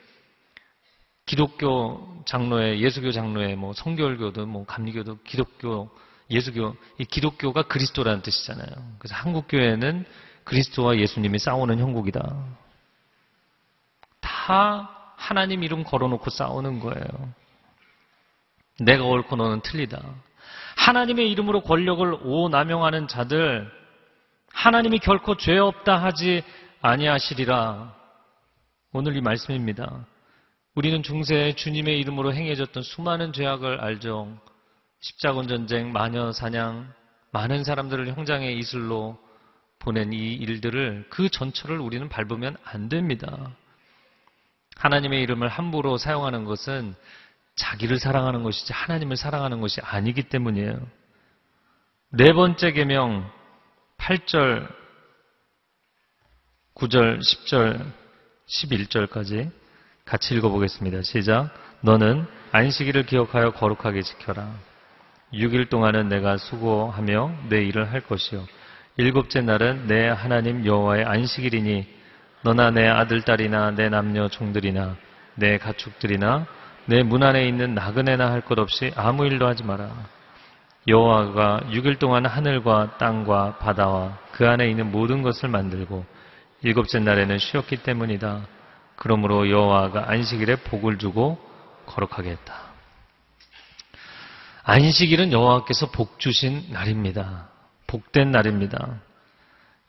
기독교 1.27 2.23
장로회, 2.27 2.79
예수교 2.79 3.13
장로회, 3.13 3.55
뭐 3.55 3.73
성결교도, 3.73 4.47
뭐 4.47 4.65
감리교도, 4.67 5.19
기독교, 5.25 5.91
예수교, 6.31 6.77
이 6.99 7.05
기독교가 7.05 7.63
그리스도라는 7.63 8.23
뜻이잖아요. 8.23 8.67
그래서 8.99 9.15
한국 9.15 9.47
교회는 9.49 10.05
그리스도와 10.45 10.97
예수님이 10.99 11.39
싸우는 11.39 11.79
형국이다. 11.79 12.21
다 14.21 15.15
하나님 15.17 15.63
이름 15.63 15.85
걸어놓고 15.85 16.31
싸우는 16.31 16.81
거예요. 16.81 17.35
내가 18.81 19.05
옳고 19.05 19.37
너는 19.37 19.61
틀리다. 19.63 20.03
하나님의 20.77 21.31
이름으로 21.31 21.63
권력을 21.63 22.19
오남용하는 22.23 23.09
자들, 23.09 23.71
하나님이 24.53 24.99
결코 24.99 25.37
죄 25.37 25.57
없다 25.59 26.03
하지 26.03 26.43
아니하시리라. 26.83 27.95
오늘 28.93 29.17
이 29.17 29.21
말씀입니다. 29.21 30.07
우리는 30.75 31.05
중세 31.05 31.53
주님의 31.55 32.01
이름으로 32.01 32.35
행해졌던 32.35 32.83
수많은 32.83 33.33
죄악을 33.33 33.81
알죠. 33.81 34.37
십자군 35.01 35.47
전쟁, 35.47 35.93
마녀 35.93 36.33
사냥, 36.33 36.93
많은 37.31 37.63
사람들을 37.63 38.09
형장의 38.17 38.59
이슬로 38.59 39.17
보낸 39.79 40.13
이 40.13 40.35
일들을 40.35 41.07
그 41.11 41.29
전철을 41.29 41.79
우리는 41.79 42.09
밟으면 42.09 42.57
안 42.65 42.89
됩니다. 42.89 43.53
하나님의 44.77 45.23
이름을 45.23 45.47
함부로 45.47 45.97
사용하는 45.97 46.45
것은 46.45 46.97
자기를 47.55 48.01
사랑하는 48.01 48.43
것이지 48.43 48.73
하나님을 48.73 49.17
사랑하는 49.17 49.61
것이 49.61 49.81
아니기 49.81 50.25
때문이에요. 50.25 50.85
네 52.09 52.33
번째 52.33 52.73
계명 52.73 53.31
8절, 53.99 54.69
9절, 56.75 57.21
10절, 57.21 57.93
11절까지 58.49 59.64
같이 60.05 60.35
읽어보겠습니다. 60.35 61.03
시작. 61.03 61.49
너는 61.81 62.27
안식일을 62.53 63.07
기억하여 63.07 63.53
거룩하게 63.53 64.03
지켜라. 64.03 64.49
6일 65.33 65.69
동안은 65.71 66.09
내가 66.09 66.37
수고하며 66.37 67.33
내 67.49 67.65
일을 67.65 67.91
할 67.91 68.01
것이요. 68.01 68.45
일곱째 68.97 69.41
날은 69.41 69.87
내 69.87 70.09
하나님 70.09 70.65
여호와의 70.65 71.05
안식일이니 71.05 71.87
너나 72.43 72.71
내 72.71 72.87
아들 72.87 73.23
딸이나 73.23 73.73
내 73.73 73.89
남녀 73.89 74.29
종들이나 74.29 74.97
내 75.37 75.59
가축들이나 75.59 76.47
내 76.87 77.03
문 77.03 77.23
안에 77.23 77.49
있는 77.49 77.75
나그네나 77.75 78.31
할 78.31 78.43
것 78.43 78.59
없이 78.59 78.93
아무 78.95 79.25
일도 79.25 79.47
하지 79.47 79.65
마라. 79.65 79.91
여호와가 80.87 81.63
6일 81.71 81.99
동안 81.99 82.27
하늘과 82.27 82.99
땅과 82.99 83.57
바다와 83.57 84.19
그 84.33 84.47
안에 84.47 84.69
있는 84.69 84.93
모든 84.93 85.23
것을 85.23 85.49
만들고 85.49 86.05
일곱째 86.63 86.99
날에는 86.99 87.39
쉬었기 87.39 87.79
때문이다. 87.79 88.47
그러므로 89.05 89.51
여호와가 89.51 90.11
안식일에 90.11 90.57
복을 90.57 90.97
주고 90.97 91.39
거룩하게 91.85 92.31
했다. 92.31 92.55
안식일은 94.63 95.31
여호와께서 95.31 95.91
복 95.91 96.19
주신 96.19 96.65
날입니다. 96.71 97.51
복된 97.87 98.31
날입니다. 98.31 99.03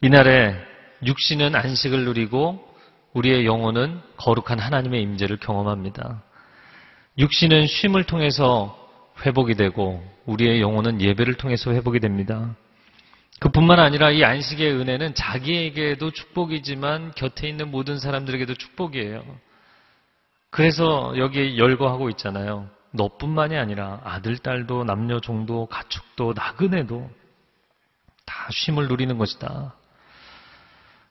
이날에 0.02 0.58
육신은 1.06 1.56
안식을 1.56 2.04
누리고 2.04 2.76
우리의 3.14 3.46
영혼은 3.46 4.02
거룩한 4.18 4.60
하나님의 4.60 5.02
임재를 5.04 5.38
경험합니다. 5.38 6.22
육신은 7.18 7.68
쉼을 7.68 8.04
통해서 8.04 8.78
회복이 9.26 9.56
되고 9.56 10.06
우리의 10.26 10.60
영혼은 10.60 11.00
예배를 11.00 11.36
통해서 11.36 11.72
회복이 11.72 12.02
됩니다. 12.02 12.54
그뿐만 13.40 13.80
아니라 13.80 14.12
이 14.12 14.24
안식의 14.24 14.72
은혜는 14.74 15.14
자기에게도 15.14 16.12
축복이지만 16.12 17.12
곁에 17.16 17.48
있는 17.50 17.70
모든 17.70 18.00
사람들에게도 18.00 18.56
축복이에요. 18.56 19.24
그래서 20.50 21.14
여기 21.18 21.58
열거하고 21.58 22.10
있잖아요. 22.12 22.70
너뿐만이 22.92 23.58
아니라 23.58 24.00
아들, 24.06 24.38
딸도, 24.38 24.86
남녀, 24.86 25.20
종도, 25.20 25.66
가축도, 25.66 26.34
나그네도 26.34 27.10
다 28.26 28.48
쉼을 28.52 28.88
누리는 28.88 29.18
것이다. 29.18 29.76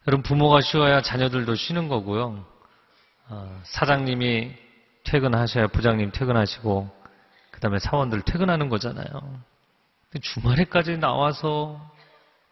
여러분 0.08 0.22
부모가 0.22 0.62
쉬어야 0.62 1.02
자녀들도 1.02 1.54
쉬는 1.54 1.88
거고요. 1.88 2.44
어, 3.28 3.60
사장님이 3.64 4.52
퇴근하셔야 5.04 5.68
부장님 5.68 6.12
퇴근하시고 6.12 6.90
그 7.50 7.60
다음에 7.60 7.78
사원들 7.78 8.22
퇴근하는 8.22 8.68
거잖아요. 8.68 9.40
주말에까지 10.22 10.98
나와서 10.98 11.80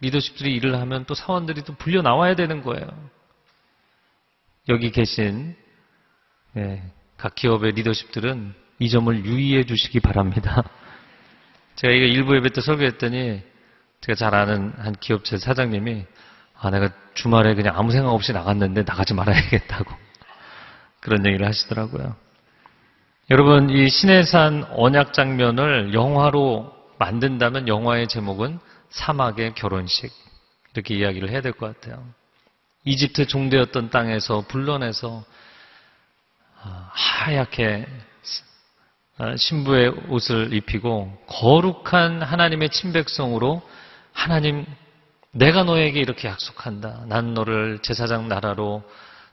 리더십들이 0.03 0.55
일을 0.57 0.79
하면 0.81 1.05
또 1.07 1.15
사원들이 1.15 1.63
또 1.63 1.75
불려 1.75 2.03
나와야 2.03 2.35
되는 2.35 2.63
거예요. 2.63 2.87
여기 4.69 4.91
계신 4.91 5.57
네, 6.53 6.83
각 7.17 7.35
기업의 7.35 7.73
리더십들은 7.73 8.55
이 8.81 8.91
점을 8.91 9.25
유의해 9.25 9.65
주시기 9.65 10.01
바랍니다. 10.01 10.65
제가 11.77 11.95
이거 11.95 12.05
일부 12.05 12.37
예배 12.37 12.51
때 12.51 12.61
설교했더니 12.61 13.43
제가 14.01 14.17
잘 14.17 14.35
아는 14.35 14.73
한 14.77 14.93
기업체 14.99 15.39
사장님이 15.39 16.05
아 16.59 16.71
내가 16.71 16.91
주말에 17.15 17.55
그냥 17.55 17.79
아무 17.79 17.93
생각 17.93 18.11
없이 18.11 18.33
나갔는데 18.33 18.83
나가지 18.83 19.15
말아야겠다고 19.15 19.95
그런 21.01 21.25
얘기를 21.27 21.47
하시더라고요. 21.47 22.17
여러분 23.31 23.71
이 23.71 23.89
신해산 23.89 24.67
언약 24.71 25.13
장면을 25.13 25.95
영화로 25.95 26.75
만든다면 26.99 27.69
영화의 27.69 28.09
제목은 28.09 28.59
사막의 28.93 29.55
결혼식 29.55 30.13
이렇게 30.75 30.95
이야기를 30.95 31.31
해야 31.31 31.41
될 31.41 31.53
것 31.53 31.81
같아요. 31.81 32.05
이집트 32.85 33.27
종대였던 33.27 33.91
땅에서 33.91 34.45
불러내서 34.49 35.25
아, 36.63 36.91
하얗게 36.93 37.87
아, 39.19 39.37
신부의 39.37 39.91
옷을 40.09 40.53
입히고 40.53 41.25
거룩한 41.27 42.23
하나님의 42.23 42.71
친백성으로 42.71 43.63
하나님 44.13 44.67
내가 45.33 45.65
너에게 45.65 46.01
이렇게 46.01 46.29
약속한다. 46.29 47.05
난 47.07 47.35
너를 47.35 47.79
제사장 47.83 48.29
나라로 48.29 48.83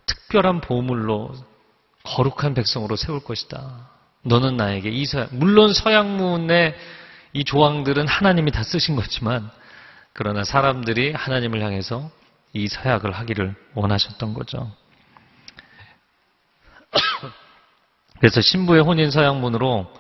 특별한 0.05 0.61
보물로 0.61 1.33
거룩한 2.03 2.53
백성으로 2.53 2.95
세울 2.95 3.19
것이다. 3.19 3.89
너는 4.23 4.57
나에게 4.57 4.89
이 4.89 5.05
서약, 5.05 5.35
물론 5.35 5.73
서양문의 5.73 6.75
이 7.33 7.43
조항들은 7.43 8.07
하나님이 8.07 8.51
다 8.51 8.63
쓰신 8.63 8.95
거지만 8.95 9.49
그러나 10.13 10.43
사람들이 10.43 11.13
하나님을 11.13 11.61
향해서 11.61 12.09
이 12.53 12.67
서약을 12.67 13.11
하기를 13.11 13.55
원하셨던 13.75 14.33
거죠. 14.33 14.71
그래서 18.19 18.41
신부의 18.41 18.81
혼인 18.81 19.11
서약문으로 19.11 19.93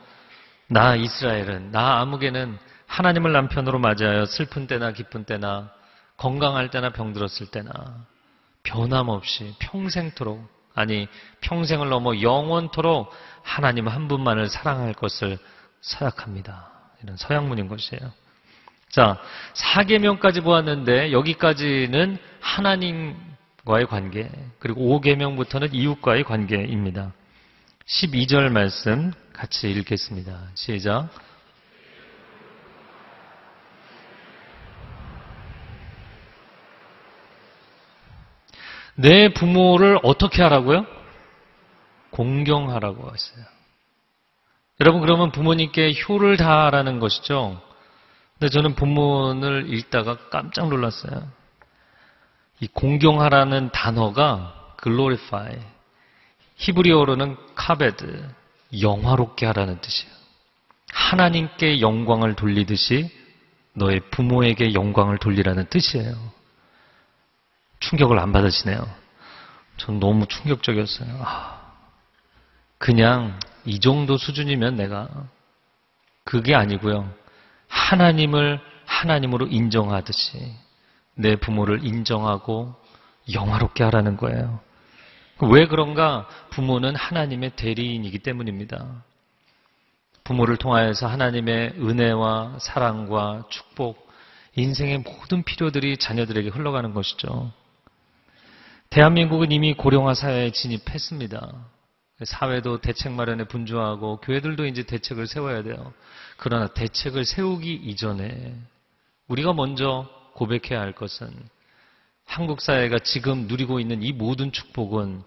나 0.67 0.95
이스라엘은 0.95 1.71
나 1.71 1.99
아무개는 2.01 2.57
하나님을 2.87 3.31
남편으로 3.31 3.79
맞이하여 3.79 4.25
슬픈 4.25 4.67
때나 4.67 4.91
기쁜 4.91 5.23
때나 5.23 5.71
건강할 6.17 6.69
때나 6.69 6.89
병들었을 6.91 7.47
때나 7.51 7.71
변함없이 8.63 9.55
평생토록 9.59 10.47
아니 10.75 11.07
평생을 11.41 11.89
넘어 11.89 12.19
영원토록 12.19 13.11
하나님 13.43 13.87
한 13.87 14.07
분만을 14.07 14.49
사랑할 14.49 14.93
것을 14.93 15.37
서약합니다. 15.81 16.78
이런 17.03 17.17
서약문인 17.17 17.67
것이에요. 17.67 18.11
자, 18.89 19.21
사계명까지 19.53 20.41
보았는데 20.41 21.11
여기까지는 21.11 22.17
하나님과의 22.39 23.85
관계, 23.87 24.29
그리고 24.59 24.99
5계명부터는 24.99 25.73
이웃과의 25.73 26.23
관계입니다. 26.23 27.13
12절 27.85 28.49
말씀 28.49 29.13
같이 29.33 29.69
읽겠습니다. 29.71 30.49
시작. 30.55 31.09
내 38.95 39.31
부모를 39.33 39.97
어떻게 40.03 40.41
하라고요? 40.41 40.85
공경하라고 42.11 43.13
했어요. 43.13 43.58
여러분 44.79 45.01
그러면 45.01 45.31
부모님께 45.31 45.93
효를 46.07 46.37
다하라는 46.37 46.99
것이죠. 46.99 47.61
근데 48.39 48.49
저는 48.49 48.75
본문을 48.75 49.73
읽다가 49.73 50.17
깜짝 50.29 50.69
놀랐어요. 50.69 51.27
이 52.61 52.67
공경하라는 52.67 53.71
단어가 53.71 54.55
glorify, 54.81 55.57
히브리어로는 56.55 57.37
카베드, 57.55 58.29
영화롭게 58.81 59.45
하라는 59.47 59.81
뜻이에요. 59.81 60.13
하나님께 60.91 61.81
영광을 61.81 62.35
돌리듯이 62.35 63.09
너의 63.73 64.01
부모에게 64.11 64.73
영광을 64.73 65.17
돌리라는 65.17 65.67
뜻이에요. 65.69 66.15
충격을 67.79 68.19
안 68.19 68.31
받으시네요. 68.31 68.87
전 69.77 69.99
너무 69.99 70.25
충격적이었어요. 70.27 71.21
아, 71.23 71.61
그냥 72.77 73.39
이 73.69 73.79
정도 73.79 74.17
수준이면 74.17 74.77
내가 74.77 75.07
그게 76.23 76.55
아니고요. 76.55 77.07
하나님을 77.67 78.59
하나님으로 78.85 79.45
인정하듯이 79.45 80.39
내 81.13 81.35
부모를 81.35 81.85
인정하고 81.85 82.73
영화롭게 83.31 83.83
하라는 83.83 84.17
거예요. 84.17 84.59
왜 85.51 85.67
그런가? 85.67 86.27
부모는 86.49 86.95
하나님의 86.95 87.51
대리인이기 87.57 88.17
때문입니다. 88.19 89.03
부모를 90.23 90.57
통하여서 90.57 91.05
하나님의 91.05 91.75
은혜와 91.77 92.57
사랑과 92.59 93.43
축복, 93.51 94.09
인생의 94.55 95.03
모든 95.05 95.43
필요들이 95.43 95.97
자녀들에게 95.97 96.49
흘러가는 96.49 96.91
것이죠. 96.95 97.51
대한민국은 98.89 99.51
이미 99.51 99.75
고령화 99.75 100.15
사회에 100.15 100.49
진입했습니다. 100.53 101.78
사회도 102.23 102.81
대책 102.81 103.13
마련에 103.13 103.45
분주하고 103.45 104.17
교회들도 104.17 104.65
이제 104.65 104.83
대책을 104.83 105.27
세워야 105.27 105.63
돼요. 105.63 105.93
그러나 106.37 106.67
대책을 106.67 107.25
세우기 107.25 107.73
이전에 107.73 108.55
우리가 109.27 109.53
먼저 109.53 110.09
고백해야 110.33 110.79
할 110.79 110.93
것은 110.93 111.33
한국 112.25 112.61
사회가 112.61 112.99
지금 112.99 113.47
누리고 113.47 113.79
있는 113.79 114.03
이 114.03 114.11
모든 114.11 114.51
축복은 114.51 115.23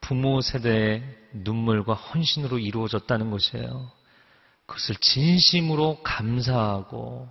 부모 0.00 0.40
세대의 0.40 1.02
눈물과 1.32 1.94
헌신으로 1.94 2.58
이루어졌다는 2.58 3.30
것이에요. 3.30 3.90
그것을 4.66 4.96
진심으로 4.96 6.02
감사하고 6.02 7.28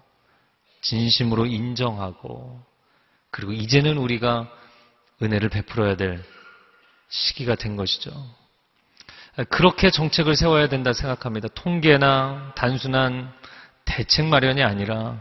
진심으로 0.81 1.45
인정하고 1.45 2.61
그리고 3.31 3.53
이제는 3.53 3.97
우리가 3.97 4.51
은혜를 5.21 5.49
베풀어야 5.49 5.95
될 5.95 6.23
시기가 7.09 7.55
된 7.55 7.75
것이죠. 7.75 8.11
그렇게 9.49 9.89
정책을 9.89 10.35
세워야 10.35 10.69
된다 10.69 10.93
생각합니다. 10.93 11.47
통계나 11.55 12.51
단순한 12.55 13.33
대책 13.85 14.25
마련이 14.25 14.63
아니라 14.63 15.17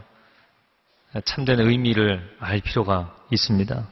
참된 1.25 1.59
의미를 1.59 2.35
알 2.39 2.59
필요가 2.61 3.15
있습니다. 3.31 3.87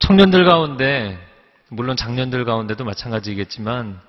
청년들 0.00 0.44
가운데, 0.44 1.18
물론 1.68 1.96
장년들 1.96 2.44
가운데도 2.44 2.84
마찬가지겠지만, 2.84 4.00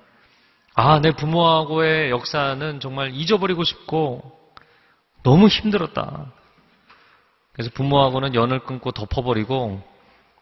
아, 0.74 1.00
내 1.00 1.12
부모하고의 1.12 2.10
역사는 2.10 2.80
정말 2.80 3.12
잊어버리고 3.14 3.62
싶고, 3.62 4.40
너무 5.22 5.48
힘들었다. 5.48 6.32
그래서 7.52 7.70
부모하고는 7.74 8.34
연을 8.34 8.60
끊고 8.60 8.90
덮어버리고, 8.90 9.82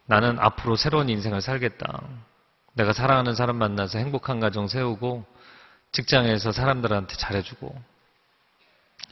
나는 0.07 0.39
앞으로 0.39 0.77
새로운 0.77 1.09
인생을 1.09 1.41
살겠다. 1.41 2.03
내가 2.75 2.93
사랑하는 2.93 3.35
사람 3.35 3.57
만나서 3.57 3.99
행복한 3.99 4.41
가정 4.41 4.69
세우고, 4.69 5.25
직장에서 5.93 6.53
사람들한테 6.53 7.17
잘해주고. 7.17 7.75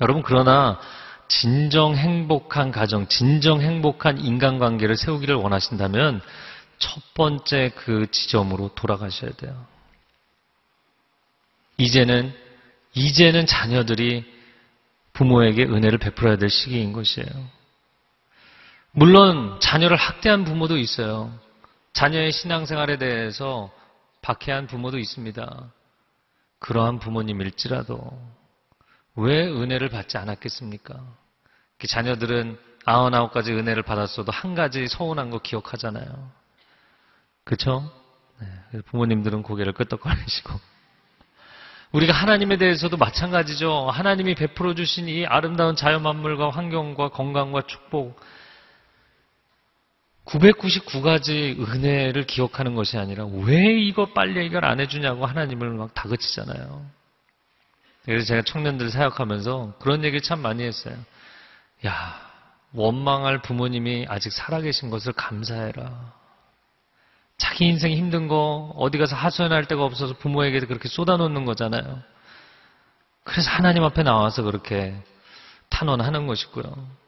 여러분, 0.01 0.23
그러나, 0.23 0.81
진정 1.29 1.95
행복한 1.95 2.71
가정, 2.71 3.07
진정 3.09 3.61
행복한 3.61 4.19
인간관계를 4.19 4.97
세우기를 4.97 5.35
원하신다면 5.35 6.23
첫 6.79 7.03
번째 7.15 7.73
그 7.77 8.11
지점으로 8.11 8.71
돌아가셔야 8.75 9.33
돼요. 9.33 9.67
이제는, 11.77 12.35
이제는 12.95 13.47
자녀들이 13.47 14.25
부모에게 15.13 15.65
은혜를 15.65 15.99
베풀어야 15.99 16.37
될 16.37 16.49
시기인 16.49 16.93
것이에요. 16.93 17.29
물론 18.93 19.59
자녀를 19.61 19.97
학대한 19.97 20.45
부모도 20.45 20.79
있어요. 20.79 21.33
자녀의 21.99 22.31
신앙생활에 22.31 22.97
대해서 22.97 23.73
박해한 24.23 24.69
부모도 24.69 24.99
있습니다. 24.99 25.73
그러한 26.61 27.01
부모님일지라도 27.01 28.17
왜 29.17 29.49
은혜를 29.49 29.89
받지 29.89 30.17
않았겠습니까? 30.17 30.95
자녀들은 31.89 32.57
아흔아홉 32.85 33.33
가지 33.33 33.53
은혜를 33.53 33.83
받았어도 33.83 34.31
한 34.31 34.55
가지 34.55 34.87
서운한 34.87 35.31
거 35.31 35.41
기억하잖아요. 35.41 36.31
그렇죠? 37.43 37.91
네, 38.39 38.81
부모님들은 38.83 39.43
고개를 39.43 39.73
끄덕거리시고 39.73 40.53
우리가 41.91 42.13
하나님에 42.13 42.59
대해서도 42.59 42.97
마찬가지죠. 42.97 43.91
하나님이 43.91 44.37
베풀어 44.37 44.77
주신 44.77 45.09
이 45.09 45.27
아름다운 45.27 45.75
자연 45.75 46.05
만물과 46.05 46.51
환경과 46.51 47.09
건강과 47.09 47.63
축복 47.63 48.21
999가지 50.29 51.59
은혜를 51.59 52.25
기억하는 52.25 52.75
것이 52.75 52.99
아니라 52.99 53.25
왜 53.27 53.79
이거 53.79 54.13
빨리 54.13 54.41
해결 54.41 54.65
안 54.65 54.79
해주냐고 54.79 55.25
하나님을 55.25 55.71
막 55.71 55.95
다그치잖아요. 55.95 56.85
그래서 58.05 58.27
제가 58.27 58.43
청년들 58.43 58.91
사역하면서 58.91 59.77
그런 59.81 60.05
얘기 60.05 60.21
참 60.21 60.41
많이 60.41 60.63
했어요. 60.63 60.97
야, 61.87 62.21
원망할 62.73 63.41
부모님이 63.41 64.07
아직 64.09 64.33
살아계신 64.33 64.91
것을 64.91 65.13
감사해라. 65.13 66.13
자기 67.39 67.67
인생 67.67 67.93
힘든 67.93 68.29
거 68.29 68.75
어디 68.77 68.99
가서 68.99 69.17
하소연할 69.17 69.67
데가 69.67 69.85
없어서 69.85 70.15
부모에게 70.15 70.61
그렇게 70.61 70.89
쏟아놓는 70.89 71.45
거잖아요. 71.45 72.03
그래서 73.25 73.51
하나님 73.51 73.85
앞에 73.85 74.03
나와서 74.03 74.43
그렇게 74.43 74.95
탄원하는 75.69 76.27
것이고요. 76.27 77.08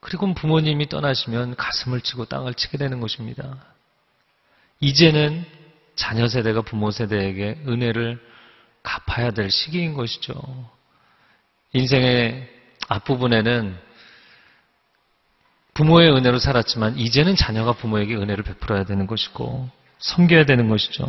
그리고 0.00 0.32
부모님이 0.32 0.88
떠나시면 0.88 1.56
가슴을 1.56 2.00
치고 2.00 2.26
땅을 2.26 2.54
치게 2.54 2.78
되는 2.78 3.00
것입니다. 3.00 3.56
이제는 4.80 5.44
자녀 5.96 6.28
세대가 6.28 6.62
부모 6.62 6.90
세대에게 6.90 7.62
은혜를 7.66 8.24
갚아야 8.82 9.32
될 9.32 9.50
시기인 9.50 9.94
것이죠. 9.94 10.34
인생의 11.72 12.48
앞부분에는 12.88 13.76
부모의 15.74 16.12
은혜로 16.12 16.38
살았지만 16.38 16.98
이제는 16.98 17.36
자녀가 17.36 17.72
부모에게 17.72 18.14
은혜를 18.16 18.44
베풀어야 18.44 18.84
되는 18.84 19.06
것이고 19.06 19.68
섬겨야 19.98 20.46
되는 20.46 20.68
것이죠. 20.68 21.06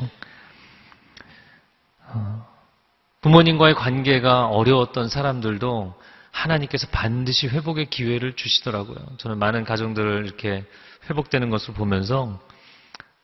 부모님과의 3.22 3.76
관계가 3.76 4.48
어려웠던 4.48 5.10
사람들도 5.10 6.00
하나님께서 6.32 6.88
반드시 6.92 7.48
회복의 7.48 7.90
기회를 7.90 8.36
주시더라고요. 8.36 8.98
저는 9.18 9.38
많은 9.40 9.64
가정들을 9.64 10.26
이렇게 10.26 10.66
회복되는 11.10 11.50
것을 11.50 11.74
보면서 11.74 12.40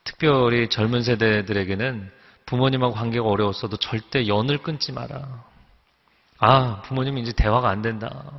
특별히 0.04 0.70
젊은 0.70 1.04
세대들에게는 1.04 2.12
부모님하고 2.46 2.94
관계가 2.94 3.26
어려웠어도 3.28 3.78
절대 3.78 4.28
연을 4.28 4.60
끊지 4.60 4.92
마라. 4.92 5.44
아, 6.40 6.82
부모님 6.84 7.18
이제 7.18 7.32
대화가 7.32 7.70
안 7.70 7.82
된다. 7.82 8.32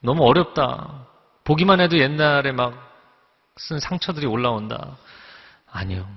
너무 0.00 0.24
어렵다. 0.24 1.06
보기만 1.44 1.80
해도 1.80 1.98
옛날에 1.98 2.52
막 2.52 2.88
쓴 3.58 3.80
상처들이 3.80 4.26
올라온다. 4.26 4.96
아니요. 5.70 6.08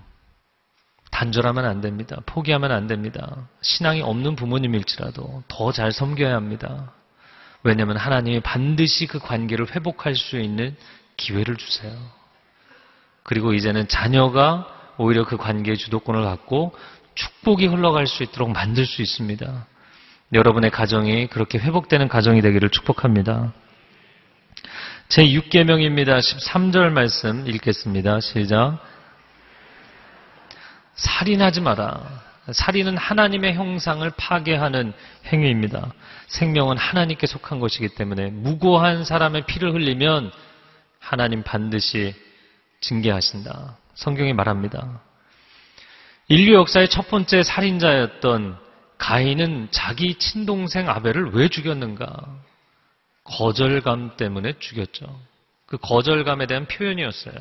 단절하면 1.10 1.66
안 1.66 1.82
됩니다. 1.82 2.18
포기하면 2.26 2.72
안 2.72 2.88
됩니다. 2.88 3.50
신앙이 3.62 4.02
없는 4.02 4.36
부모님일지라도 4.36 5.44
더 5.48 5.72
잘 5.72 5.92
섬겨야 5.92 6.36
합니다. 6.36 6.94
왜냐하면 7.64 7.98
하나님이 7.98 8.40
반드시 8.42 9.06
그 9.08 9.20
관계를 9.20 9.74
회복할 9.76 10.16
수 10.16 10.40
있는 10.40 10.76
기회를 11.18 11.58
주세요. 11.58 11.94
그리고 13.24 13.54
이제는 13.54 13.88
자녀가 13.88 14.68
오히려 14.98 15.26
그 15.26 15.38
관계의 15.38 15.78
주도권을 15.78 16.24
갖고 16.24 16.76
축복이 17.16 17.68
흘러갈 17.68 18.08
수 18.08 18.24
있도록 18.24 18.52
만들 18.52 18.86
수 18.86 19.02
있습니다. 19.02 19.68
여러분의 20.34 20.72
가정이 20.72 21.28
그렇게 21.28 21.60
회복되는 21.60 22.08
가정이 22.08 22.42
되기를 22.42 22.70
축복합니다. 22.70 23.54
제 25.10 25.24
6계명입니다. 25.24 26.20
13절 26.20 26.90
말씀 26.92 27.46
읽겠습니다. 27.48 28.22
시작. 28.22 28.80
살인하지 30.96 31.62
마라. 31.62 32.31
살인은 32.52 32.98
하나님의 32.98 33.54
형상을 33.54 34.10
파괴하는 34.18 34.94
행위입니다. 35.28 35.94
생명은 36.28 36.78
하나님께 36.78 37.28
속한 37.28 37.60
것이기 37.60 37.90
때문에 37.90 38.30
무고한 38.32 39.04
사람의 39.04 39.46
피를 39.46 39.74
흘리면 39.74 40.32
하나님 41.00 41.44
반드시 41.44 42.16
징계하신다. 42.82 43.78
성경이 43.94 44.34
말합니다. 44.34 45.02
인류 46.28 46.54
역사의 46.56 46.90
첫 46.90 47.10
번째 47.10 47.44
살인자였던 47.44 48.58
가인은 48.98 49.68
자기 49.72 50.16
친동생 50.16 50.90
아벨을 50.90 51.32
왜 51.34 51.48
죽였는가? 51.48 52.08
거절감 53.24 54.16
때문에 54.18 54.54
죽였죠. 54.60 55.20
그 55.66 55.78
거절감에 55.78 56.48
대한 56.48 56.68
표현이었어요. 56.68 57.36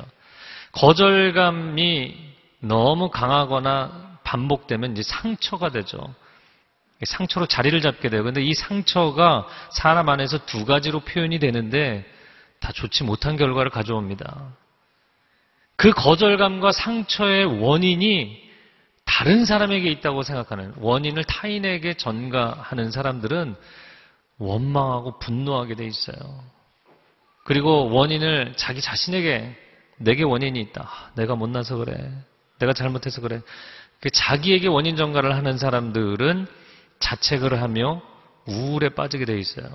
거절감이 0.73 2.15
너무 2.59 3.09
강하거나 3.09 4.10
반복되면 4.31 4.93
이제 4.93 5.03
상처가 5.03 5.69
되죠. 5.71 6.15
상처로 7.05 7.47
자리를 7.47 7.79
잡게 7.81 8.09
돼요. 8.09 8.23
근데 8.23 8.41
이 8.41 8.53
상처가 8.53 9.45
사람 9.71 10.07
안에서 10.07 10.45
두 10.45 10.65
가지로 10.65 11.01
표현이 11.01 11.39
되는데 11.39 12.05
다 12.61 12.71
좋지 12.71 13.03
못한 13.03 13.35
결과를 13.35 13.71
가져옵니다. 13.71 14.53
그 15.75 15.91
거절감과 15.91 16.71
상처의 16.71 17.45
원인이 17.61 18.41
다른 19.03 19.45
사람에게 19.45 19.89
있다고 19.89 20.23
생각하는 20.23 20.73
원인을 20.77 21.25
타인에게 21.25 21.95
전가하는 21.95 22.91
사람들은 22.91 23.55
원망하고 24.37 25.19
분노하게 25.19 25.75
돼 25.75 25.85
있어요. 25.85 26.43
그리고 27.43 27.89
원인을 27.89 28.53
자기 28.55 28.79
자신에게 28.79 29.57
내게 29.97 30.23
원인이 30.23 30.59
있다. 30.61 31.11
내가 31.15 31.35
못나서 31.35 31.75
그래. 31.75 32.11
내가 32.59 32.73
잘못해서 32.73 33.21
그래. 33.21 33.41
그 34.01 34.09
자기에게 34.09 34.67
원인 34.67 34.95
전가를 34.95 35.35
하는 35.35 35.57
사람들은 35.57 36.47
자책을 36.99 37.61
하며 37.61 38.01
우울에 38.47 38.89
빠지게 38.89 39.25
돼 39.25 39.39
있어요. 39.39 39.69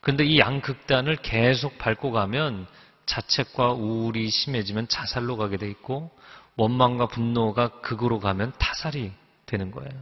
그런데 0.00 0.24
이 0.24 0.38
양극단을 0.38 1.16
계속 1.16 1.78
밟고 1.78 2.10
가면 2.10 2.66
자책과 3.06 3.72
우울이 3.72 4.28
심해지면 4.30 4.88
자살로 4.88 5.36
가게 5.36 5.56
돼 5.56 5.68
있고 5.68 6.10
원망과 6.56 7.06
분노가 7.08 7.80
극으로 7.80 8.18
가면 8.18 8.52
타살이 8.58 9.12
되는 9.46 9.70
거예요. 9.70 9.92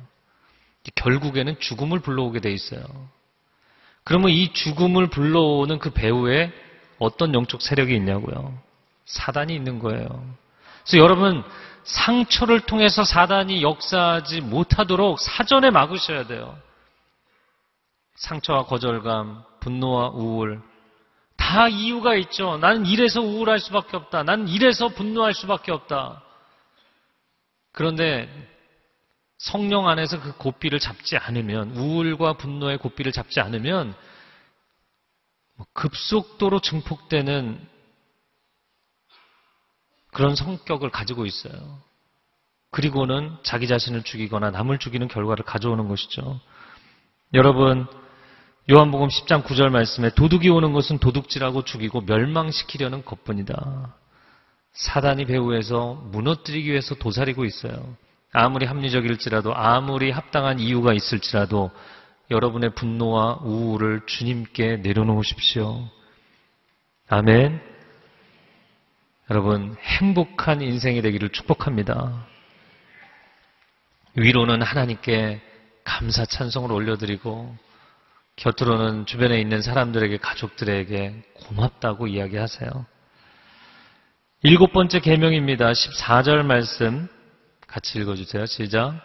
결국에는 0.94 1.58
죽음을 1.58 2.00
불러오게 2.00 2.40
돼 2.40 2.52
있어요. 2.52 2.82
그러면 4.04 4.30
이 4.30 4.52
죽음을 4.52 5.08
불러오는 5.08 5.78
그 5.78 5.90
배후에 5.90 6.52
어떤 6.98 7.34
영적 7.34 7.62
세력이 7.62 7.94
있냐고요? 7.96 8.56
사단이 9.04 9.54
있는 9.54 9.78
거예요. 9.78 10.06
그래서 10.84 10.98
여러분 10.98 11.44
상처를 11.84 12.60
통해서 12.60 13.04
사단이 13.04 13.62
역사하지 13.62 14.40
못하도록 14.42 15.18
사전에 15.18 15.70
막으셔야 15.70 16.26
돼요. 16.26 16.58
상처와 18.16 18.66
거절감, 18.66 19.42
분노와 19.60 20.10
우울 20.10 20.62
다 21.36 21.68
이유가 21.68 22.14
있죠. 22.14 22.56
나는 22.58 22.86
이래서 22.86 23.20
우울할 23.20 23.58
수밖에 23.58 23.96
없다. 23.96 24.22
나는 24.22 24.48
이래서 24.48 24.88
분노할 24.88 25.34
수밖에 25.34 25.72
없다. 25.72 26.22
그런데 27.72 28.28
성령 29.38 29.88
안에서 29.88 30.20
그 30.20 30.36
고삐를 30.36 30.78
잡지 30.78 31.16
않으면 31.16 31.76
우울과 31.76 32.34
분노의 32.34 32.78
고삐를 32.78 33.10
잡지 33.10 33.40
않으면 33.40 33.94
뭐 35.56 35.66
급속도로 35.72 36.60
증폭되는 36.60 37.71
그런 40.12 40.36
성격을 40.36 40.90
가지고 40.90 41.26
있어요. 41.26 41.78
그리고는 42.70 43.36
자기 43.42 43.66
자신을 43.66 44.02
죽이거나 44.02 44.50
남을 44.50 44.78
죽이는 44.78 45.08
결과를 45.08 45.44
가져오는 45.44 45.88
것이죠. 45.88 46.40
여러분, 47.34 47.86
요한복음 48.70 49.08
10장 49.08 49.42
9절 49.42 49.70
말씀에 49.70 50.10
도둑이 50.10 50.48
오는 50.48 50.72
것은 50.72 50.98
도둑질하고 50.98 51.64
죽이고 51.64 52.02
멸망시키려는 52.02 53.04
것뿐이다. 53.04 53.96
사단이 54.72 55.26
배후에서 55.26 55.94
무너뜨리기 56.12 56.70
위해서 56.70 56.94
도사리고 56.94 57.44
있어요. 57.44 57.96
아무리 58.32 58.64
합리적일지라도 58.66 59.54
아무리 59.54 60.10
합당한 60.10 60.58
이유가 60.58 60.94
있을지라도 60.94 61.70
여러분의 62.30 62.74
분노와 62.74 63.40
우울을 63.42 64.02
주님께 64.06 64.78
내려놓으십시오. 64.78 65.88
아멘. 67.08 67.71
여러분, 69.30 69.76
행복한 69.80 70.60
인생이 70.60 71.00
되기를 71.00 71.30
축복합니다. 71.30 72.26
위로는 74.14 74.62
하나님께 74.62 75.40
감사 75.84 76.24
찬송을 76.24 76.72
올려드리고, 76.72 77.56
곁으로는 78.36 79.06
주변에 79.06 79.40
있는 79.40 79.62
사람들에게, 79.62 80.16
가족들에게 80.18 81.22
고맙다고 81.34 82.08
이야기하세요. 82.08 82.86
일곱 84.42 84.72
번째 84.72 84.98
계명입니다. 84.98 85.70
14절 85.70 86.44
말씀 86.44 87.08
같이 87.68 88.00
읽어주세요. 88.00 88.44
시작. 88.46 89.00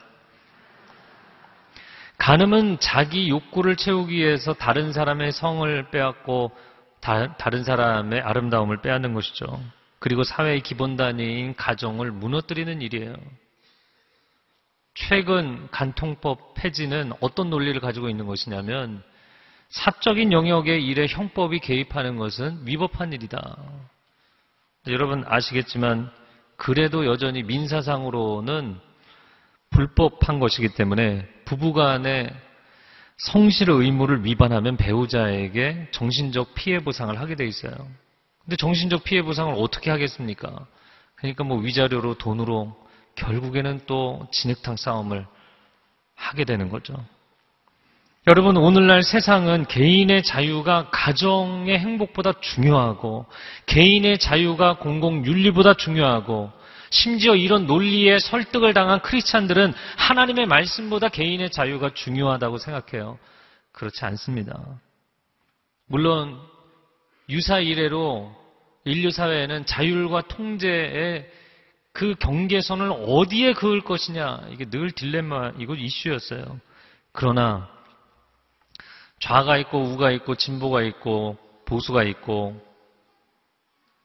간음은 2.18 2.80
자기 2.80 3.30
욕구를 3.30 3.76
채우기 3.76 4.16
위해서 4.16 4.54
다른 4.54 4.92
사람의 4.92 5.32
성을 5.32 5.92
빼앗고 5.92 6.52
다, 7.00 7.36
른 7.50 7.64
사람의 7.64 8.20
아름다움을 8.22 8.82
빼앗는 8.82 9.14
것이죠. 9.14 9.46
그리고 10.00 10.24
사회의 10.24 10.62
기본 10.62 10.96
단위인 10.96 11.56
가정을 11.56 12.12
무너뜨리는 12.12 12.82
일이에요. 12.82 13.16
최근 14.94 15.68
간통법 15.72 16.56
폐지는 16.56 17.14
어떤 17.22 17.50
논리를 17.50 17.80
가지고 17.80 18.10
있는 18.10 18.26
것이냐면 18.26 19.04
사적인 19.70 20.32
영역의 20.32 20.86
일에 20.86 21.08
형법이 21.08 21.60
개입하는 21.60 22.18
것은 22.18 22.66
위법한 22.66 23.14
일이다. 23.14 23.58
여러분 24.88 25.24
아시겠지만 25.28 26.12
그래도 26.56 27.06
여전히 27.06 27.44
민사상으로는 27.44 28.80
불법한 29.70 30.40
것이기 30.40 30.70
때문에 30.70 31.28
부부간의 31.46 32.34
성실의 33.18 33.76
의무를 33.76 34.26
위반하면 34.26 34.78
배우자에게 34.78 35.90
정신적 35.92 36.56
피해 36.56 36.80
보상을 36.80 37.20
하게 37.20 37.36
돼 37.36 37.46
있어요. 37.46 37.74
근데 38.48 38.56
정신적 38.56 39.04
피해 39.04 39.24
보상을 39.24 39.54
어떻게 39.58 39.92
하겠습니까? 39.92 40.66
그러니까 41.16 41.44
뭐 41.44 41.58
위자료로 41.58 42.14
돈으로 42.14 42.78
결국에는 43.16 43.82
또 43.88 44.26
진흙탕 44.32 44.78
싸움을 44.78 45.28
하게 46.16 46.46
되는 46.46 46.70
거죠. 46.70 46.96
여러분, 48.26 48.56
오늘날 48.56 49.04
세상은 49.04 49.66
개인의 49.66 50.24
자유가 50.24 50.90
가정의 50.92 51.78
행복보다 51.78 52.40
중요하고, 52.40 53.26
개인의 53.66 54.18
자유가 54.18 54.78
공공윤리보다 54.78 55.74
중요하고, 55.74 56.50
심지어 56.90 57.36
이런 57.36 57.68
논리에 57.68 58.20
설득을 58.20 58.74
당한 58.74 59.02
크리스찬들은 59.02 59.74
하나님의 59.98 60.46
말씀보다 60.46 61.10
개인의 61.10 61.52
자유가 61.52 61.94
중요하다고 61.94 62.60
생각해요. 62.60 63.20
그렇지 63.74 64.06
않습니다. 64.06 64.58
물론, 65.88 66.40
유사 67.30 67.60
이래로 67.60 68.34
인류 68.86 69.12
사회에는 69.12 69.66
자율과 69.66 70.28
통제의 70.30 71.30
그 71.92 72.16
경계선을 72.16 72.92
어디에 72.92 73.54
그을 73.54 73.82
것이냐 73.82 74.48
이게 74.52 74.66
늘 74.66 74.92
딜레마 74.92 75.54
이거 75.58 75.76
이슈였어요. 75.76 76.60
그러나 77.12 77.70
좌가 79.20 79.58
있고 79.58 79.82
우가 79.82 80.12
있고 80.12 80.36
진보가 80.36 80.84
있고 80.84 81.38
보수가 81.66 82.04
있고 82.04 82.64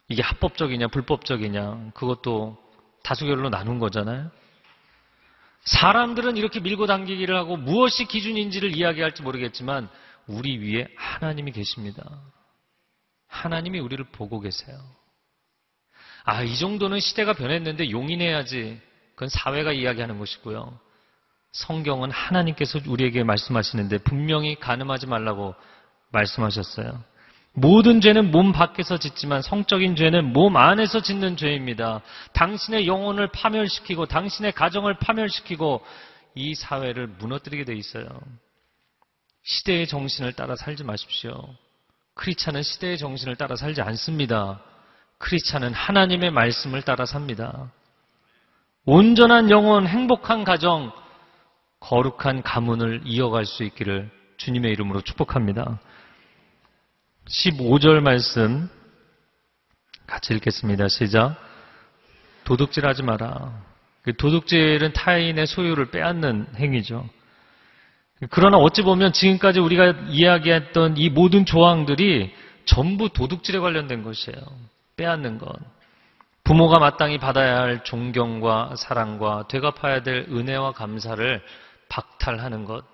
이게 0.08 0.22
합법적이냐 0.22 0.88
불법적이냐 0.88 1.90
그것도 1.94 2.58
다수결로 3.02 3.50
나눈 3.50 3.78
거잖아요. 3.78 4.30
사람들은 5.64 6.37
이렇게 6.37 6.61
밀고 6.61 6.87
당기기를 6.87 7.37
하고 7.37 7.56
무엇이 7.56 8.06
기준인지를 8.06 8.76
이야기할지 8.76 9.22
모르겠지만 9.22 9.88
우리 10.26 10.58
위에 10.58 10.88
하나님이 10.96 11.52
계십니다. 11.52 12.04
하나님이 13.33 13.81
우리를 13.81 14.05
보고 14.12 14.40
계세요. 14.40 14.79
아, 16.25 16.42
이 16.42 16.57
정도는 16.57 17.01
시대가 17.01 17.33
변했는데 17.33 17.90
용인해야지. 17.90 18.81
그건 19.14 19.29
사회가 19.29 19.73
이야기하는 19.73 20.18
것이고요. 20.18 20.79
성경은 21.53 22.11
하나님께서 22.11 22.79
우리에게 22.87 23.25
말씀하시는데 23.25 23.99
분명히 23.99 24.55
가늠하지 24.55 25.07
말라고 25.07 25.55
말씀하셨어요. 26.12 27.03
모든 27.55 28.01
죄는 28.01 28.31
몸 28.31 28.53
밖에서 28.53 28.99
짓지만 28.99 29.42
성적인 29.42 29.97
죄는 29.97 30.33
몸 30.33 30.57
안에서 30.57 31.01
짓는 31.01 31.37
죄입니다. 31.37 32.03
당신의 32.35 32.87
영혼을 32.87 33.29
파멸시키고 33.29 34.07
당신의 34.07 34.53
가정을 34.53 34.99
파멸시키고 34.99 35.85
이 36.35 36.55
사회를 36.55 37.09
무너뜨리게 37.09 37.64
돼 37.64 37.75
있어요. 37.75 38.07
시대의 39.42 39.87
정신을 39.87 40.35
따라 40.35 40.55
살지 40.57 40.85
마십시오. 40.85 41.55
크리스찬은 42.14 42.62
시대의 42.62 42.98
정신을 42.98 43.37
따라 43.37 43.57
살지 43.57 43.81
않습니다. 43.83 44.61
크리스찬은 45.18 45.72
하나님의 45.72 46.31
말씀을 46.31 46.83
따라 46.83 47.07
삽니다. 47.07 47.70
온전한 48.85 49.51
영혼, 49.51 49.87
행복한 49.87 50.44
가정, 50.44 50.92
거룩한 51.81 52.42
가문을 52.42 53.03
이어갈 53.05 53.44
수 53.46 53.64
있기를 53.64 54.11
주님의 54.37 54.72
이름으로 54.72 55.01
축복합니다. 55.03 55.79
15절 57.29 58.01
말씀 58.01 58.68
같이 60.07 60.35
읽겠습니다. 60.35 60.88
시작. 60.88 61.37
도둑질 62.44 62.87
하지 62.87 63.03
마라. 63.03 63.53
그 64.03 64.16
도둑질은 64.16 64.92
타인의 64.92 65.46
소유를 65.46 65.90
빼앗는 65.90 66.48
행위죠. 66.57 67.09
그러나 68.30 68.56
어찌 68.58 68.82
보면 68.82 69.12
지금까지 69.12 69.61
우리가 69.61 69.90
이야기했던 70.08 70.96
이 70.96 71.08
모든 71.08 71.44
조항들이 71.44 72.32
전부 72.64 73.08
도둑질에 73.08 73.58
관련된 73.58 74.02
것이에요. 74.02 74.38
빼앗는 74.96 75.38
것. 75.38 75.52
부모가 76.44 76.78
마땅히 76.78 77.18
받아야 77.18 77.58
할 77.58 77.85
존경과 77.85 78.74
사랑과 78.76 79.46
되갚아야 79.48 80.02
될 80.02 80.26
은혜와 80.28 80.72
감사를 80.72 81.42
박탈하는 81.88 82.64
것, 82.64 82.85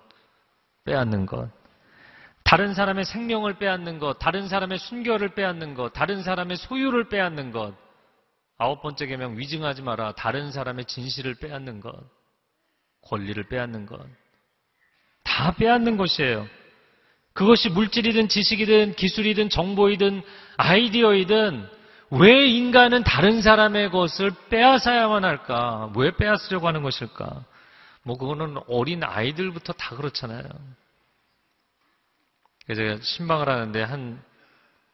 빼앗는 0.85 1.25
것. 1.25 1.49
다른 2.43 2.73
사람의 2.73 3.05
생명을 3.05 3.57
빼앗는 3.59 3.99
것, 3.99 4.17
다른 4.19 4.47
사람의 4.47 4.79
순결을 4.79 5.35
빼앗는 5.35 5.73
것, 5.73 5.93
다른 5.93 6.23
사람의 6.23 6.57
소유를 6.57 7.09
빼앗는 7.09 7.51
것. 7.51 7.73
아홉 8.57 8.81
번째 8.81 9.05
계명 9.05 9.37
위증하지 9.37 9.83
마라. 9.83 10.13
다른 10.13 10.51
사람의 10.51 10.85
진실을 10.85 11.35
빼앗는 11.35 11.79
것, 11.79 11.93
권리를 13.03 13.41
빼앗는 13.47 13.85
것. 13.85 13.99
다 15.39 15.53
빼앗는 15.55 15.95
것이에요. 15.95 16.45
그것이 17.31 17.69
물질이든 17.69 18.27
지식이든 18.27 18.95
기술이든 18.95 19.49
정보이든 19.49 20.21
아이디어이든 20.57 21.65
왜 22.11 22.45
인간은 22.47 23.03
다른 23.05 23.41
사람의 23.41 23.89
것을 23.91 24.31
빼앗아야만 24.49 25.23
할까? 25.23 25.93
왜 25.95 26.11
빼앗으려고 26.11 26.67
하는 26.67 26.83
것일까? 26.83 27.45
뭐 28.03 28.17
그거는 28.17 28.57
어린 28.67 29.01
아이들부터 29.01 29.71
다 29.73 29.95
그렇잖아요. 29.95 30.43
그래서 32.67 33.01
신방을 33.01 33.47
하는데 33.47 33.81
한 33.81 34.21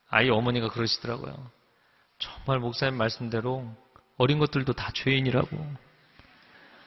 아이 0.10 0.30
어머니가 0.30 0.70
그러시더라고요. 0.70 1.34
정말 2.20 2.60
목사님 2.60 3.00
말씀대로 3.00 3.68
어린 4.18 4.38
것들도 4.38 4.74
다 4.74 4.92
죄인이라고. 4.94 5.58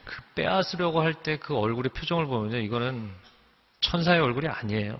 그 0.05 0.21
빼앗으려고 0.35 1.01
할 1.01 1.15
때 1.23 1.35
그 1.37 1.57
얼굴의 1.57 1.91
표정을 1.91 2.25
보면요. 2.27 2.57
이거는 2.59 3.11
천사의 3.81 4.19
얼굴이 4.19 4.47
아니에요. 4.47 4.97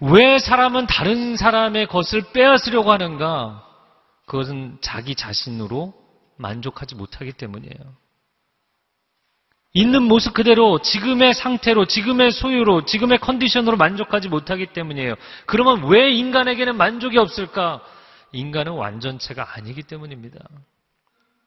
왜 0.00 0.38
사람은 0.38 0.86
다른 0.86 1.36
사람의 1.36 1.86
것을 1.86 2.32
빼앗으려고 2.32 2.90
하는가? 2.92 3.64
그것은 4.26 4.78
자기 4.80 5.14
자신으로 5.14 5.94
만족하지 6.36 6.94
못하기 6.94 7.32
때문이에요. 7.32 8.04
있는 9.76 10.04
모습 10.04 10.34
그대로 10.34 10.80
지금의 10.80 11.34
상태로 11.34 11.86
지금의 11.86 12.30
소유로 12.30 12.84
지금의 12.84 13.18
컨디션으로 13.18 13.76
만족하지 13.76 14.28
못하기 14.28 14.66
때문이에요. 14.66 15.16
그러면 15.46 15.90
왜 15.90 16.12
인간에게는 16.12 16.76
만족이 16.76 17.18
없을까? 17.18 17.82
인간은 18.30 18.72
완전체가 18.72 19.54
아니기 19.56 19.82
때문입니다. 19.82 20.38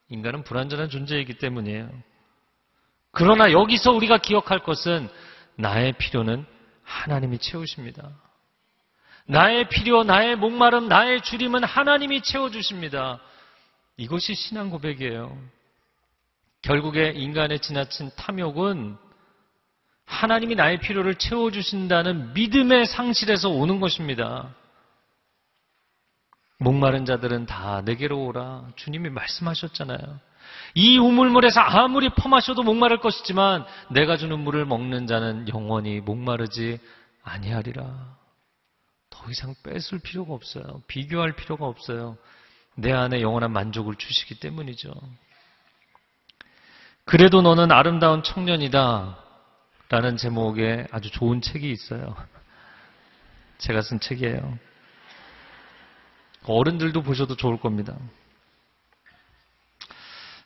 인간은 0.09 0.43
불완전한 0.43 0.89
존재이기 0.89 1.37
때문이에요. 1.37 1.89
그러나 3.17 3.51
여기서 3.51 3.93
우리가 3.93 4.19
기억할 4.19 4.59
것은 4.59 5.09
나의 5.55 5.93
필요는 5.93 6.45
하나님이 6.83 7.39
채우십니다. 7.39 8.11
나의 9.25 9.69
필요, 9.69 10.03
나의 10.03 10.35
목마름, 10.35 10.87
나의 10.87 11.23
주림은 11.23 11.63
하나님이 11.63 12.21
채워주십니다. 12.21 13.19
이것이 13.97 14.35
신앙 14.35 14.69
고백이에요. 14.69 15.35
결국에 16.61 17.09
인간의 17.15 17.59
지나친 17.59 18.11
탐욕은 18.15 18.97
하나님이 20.05 20.53
나의 20.53 20.79
필요를 20.79 21.15
채워주신다는 21.15 22.33
믿음의 22.33 22.85
상실에서 22.85 23.49
오는 23.49 23.79
것입니다. 23.79 24.53
목마른 26.59 27.05
자들은 27.05 27.47
다 27.47 27.81
내게로 27.81 28.25
오라. 28.25 28.67
주님이 28.75 29.09
말씀하셨잖아요. 29.09 30.19
이 30.77 30.99
우물물에서 30.99 31.59
아무리 31.59 32.07
퍼마셔도 32.09 32.61
목마를 32.61 32.99
것이지만 32.99 33.65
내가 33.89 34.15
주는 34.15 34.37
물을 34.37 34.63
먹는 34.63 35.07
자는 35.07 35.49
영원히 35.49 36.01
목마르지 36.01 36.77
아니하리라. 37.23 38.15
더 39.09 39.31
이상 39.31 39.55
뺏을 39.63 39.97
필요가 40.03 40.35
없어요. 40.35 40.83
비교할 40.85 41.31
필요가 41.31 41.65
없어요. 41.65 42.15
내 42.75 42.93
안에 42.93 43.21
영원한 43.21 43.53
만족을 43.53 43.95
주시기 43.95 44.39
때문이죠. 44.39 44.93
그래도 47.05 47.41
너는 47.41 47.71
아름다운 47.71 48.21
청년이다. 48.21 49.17
라는 49.89 50.15
제목의 50.15 50.89
아주 50.91 51.09
좋은 51.09 51.41
책이 51.41 51.71
있어요. 51.71 52.15
제가 53.57 53.81
쓴 53.81 53.99
책이에요. 53.99 54.59
어른들도 56.43 57.01
보셔도 57.01 57.35
좋을 57.35 57.59
겁니다. 57.59 57.97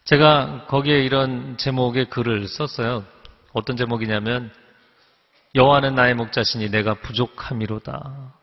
제가 0.03 0.65
거기에 0.67 1.03
이런 1.03 1.57
제목의 1.57 2.09
글을 2.09 2.47
썼어요. 2.47 3.05
어떤 3.53 3.77
제목이냐면 3.77 4.51
여호와는 5.53 5.95
나의 5.95 6.15
목자시니 6.15 6.69
내가 6.69 6.95
부족함이로다. 6.95 8.33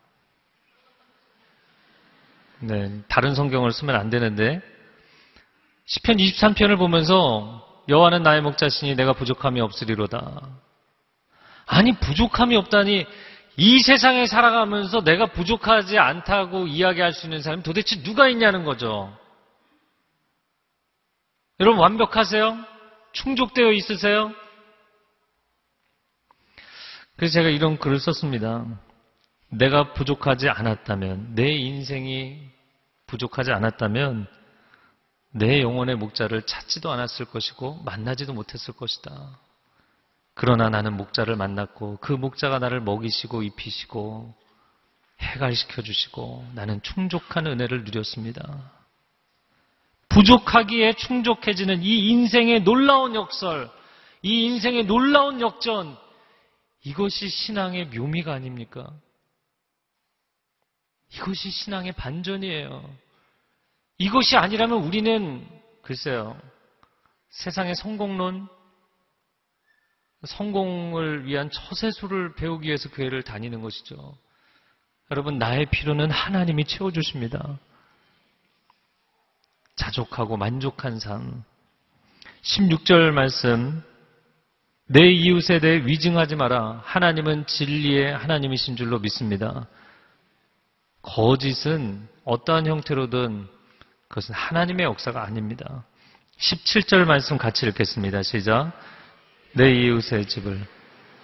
네, 2.60 3.00
다른 3.08 3.34
성경을 3.34 3.72
쓰면 3.72 3.96
안 3.96 4.10
되는데 4.10 4.60
시편 5.86 6.16
23편을 6.16 6.76
보면서 6.76 7.64
여호와는 7.88 8.22
나의 8.22 8.42
목자시니 8.42 8.94
내가 8.94 9.14
부족함이 9.14 9.60
없으리로다. 9.60 10.42
아니 11.66 11.92
부족함이 11.98 12.56
없다니 12.56 13.06
이 13.56 13.78
세상에 13.80 14.26
살아가면서 14.26 15.02
내가 15.02 15.26
부족하지 15.26 15.98
않다고 15.98 16.66
이야기할 16.66 17.12
수 17.12 17.26
있는 17.26 17.42
사람이 17.42 17.62
도대체 17.62 18.02
누가 18.02 18.28
있냐는 18.28 18.64
거죠. 18.64 19.16
여러분 21.60 21.80
완벽하세요? 21.80 22.56
충족되어 23.12 23.72
있으세요? 23.72 24.32
그래서 27.16 27.34
제가 27.34 27.48
이런 27.48 27.78
글을 27.78 27.98
썼습니다. 27.98 28.64
내가 29.48 29.92
부족하지 29.92 30.48
않았다면, 30.48 31.34
내 31.34 31.50
인생이 31.50 32.48
부족하지 33.08 33.50
않았다면, 33.50 34.28
내 35.30 35.60
영혼의 35.60 35.96
목자를 35.96 36.42
찾지도 36.42 36.92
않았을 36.92 37.26
것이고, 37.26 37.82
만나지도 37.84 38.34
못했을 38.34 38.74
것이다. 38.74 39.40
그러나 40.34 40.68
나는 40.68 40.96
목자를 40.96 41.34
만났고, 41.34 41.98
그 42.00 42.12
목자가 42.12 42.60
나를 42.60 42.80
먹이시고, 42.80 43.42
입히시고, 43.42 44.32
해갈시켜 45.20 45.82
주시고, 45.82 46.46
나는 46.54 46.80
충족한 46.82 47.48
은혜를 47.48 47.82
누렸습니다. 47.82 48.77
부족하기에 50.08 50.94
충족해지는 50.94 51.82
이 51.82 52.08
인생의 52.08 52.62
놀라운 52.64 53.14
역설, 53.14 53.70
이 54.22 54.44
인생의 54.44 54.86
놀라운 54.86 55.40
역전, 55.40 55.96
이것이 56.82 57.28
신앙의 57.28 57.86
묘미가 57.88 58.32
아닙니까? 58.32 58.90
이것이 61.14 61.50
신앙의 61.50 61.92
반전이에요. 61.92 62.96
이것이 63.98 64.36
아니라면 64.36 64.82
우리는 64.82 65.46
글쎄요. 65.82 66.40
세상의 67.30 67.74
성공론, 67.74 68.48
성공을 70.24 71.26
위한 71.26 71.50
처세술을 71.50 72.34
배우기 72.34 72.66
위해서 72.66 72.88
교회를 72.90 73.22
다니는 73.22 73.60
것이죠. 73.62 74.16
여러분, 75.10 75.38
나의 75.38 75.66
필요는 75.66 76.10
하나님이 76.10 76.64
채워주십니다. 76.64 77.58
자족하고 79.78 80.36
만족한 80.36 80.98
삶. 80.98 81.44
16절 82.42 83.12
말씀. 83.12 83.82
내 84.86 85.10
이웃에 85.10 85.60
대해 85.60 85.86
위증하지 85.86 86.36
마라. 86.36 86.82
하나님은 86.84 87.46
진리의 87.46 88.14
하나님이신 88.16 88.76
줄로 88.76 88.98
믿습니다. 88.98 89.66
거짓은 91.02 92.08
어떠한 92.24 92.66
형태로든 92.66 93.46
그것은 94.08 94.34
하나님의 94.34 94.84
역사가 94.86 95.22
아닙니다. 95.22 95.84
17절 96.38 97.04
말씀 97.04 97.36
같이 97.36 97.66
읽겠습니다. 97.66 98.22
시작. 98.22 98.72
내 99.52 99.70
이웃의 99.72 100.26
집을 100.26 100.66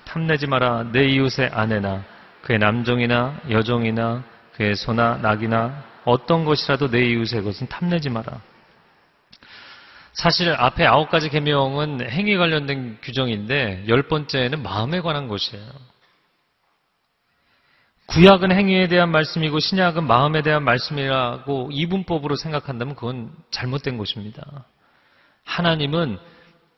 탐내지 0.05 0.47
마라. 0.47 0.91
내 0.93 1.07
이웃의 1.07 1.49
아내나 1.53 2.05
그의 2.43 2.59
남종이나 2.59 3.41
여종이나 3.51 4.23
그의 4.55 4.77
소나 4.77 5.17
낙이나 5.17 5.94
어떤 6.05 6.45
것이라도 6.45 6.91
내 6.91 7.05
이웃의 7.05 7.43
것은 7.43 7.69
탐내지 7.69 8.11
마라. 8.11 8.41
사실 10.13 10.53
앞에 10.53 10.87
아홉 10.87 11.11
가지 11.11 11.29
계명은 11.29 12.09
행위 12.09 12.37
관련된 12.37 12.99
규정인데 13.03 13.87
열 13.89 14.07
번째는 14.09 14.63
마음에 14.63 15.01
관한 15.01 15.27
것이에요. 15.29 15.67
구약은 18.07 18.53
행위에 18.53 18.87
대한 18.89 19.11
말씀이고 19.11 19.59
신약은 19.59 20.07
마음에 20.07 20.43
대한 20.43 20.63
말씀이라고 20.63 21.71
이분법으로 21.73 22.37
생각한다면 22.37 22.95
그건 22.95 23.35
잘못된 23.51 23.99
것입니다. 23.99 24.67
하나님은 25.45 26.19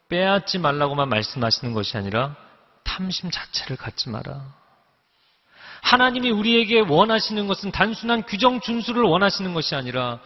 빼앗지 0.08 0.58
말라고만 0.58 1.08
말씀하시는 1.08 1.74
것이 1.74 1.96
아니라 1.96 2.36
탐심 2.84 3.30
자체를 3.30 3.76
갖지 3.76 4.08
마라. 4.08 4.54
하나님이 5.86 6.30
우리에게 6.30 6.80
원하시는 6.80 7.46
것은 7.46 7.70
단순한 7.70 8.24
규정 8.24 8.60
준수를 8.60 9.02
원하시는 9.04 9.54
것이 9.54 9.76
아니라 9.76 10.18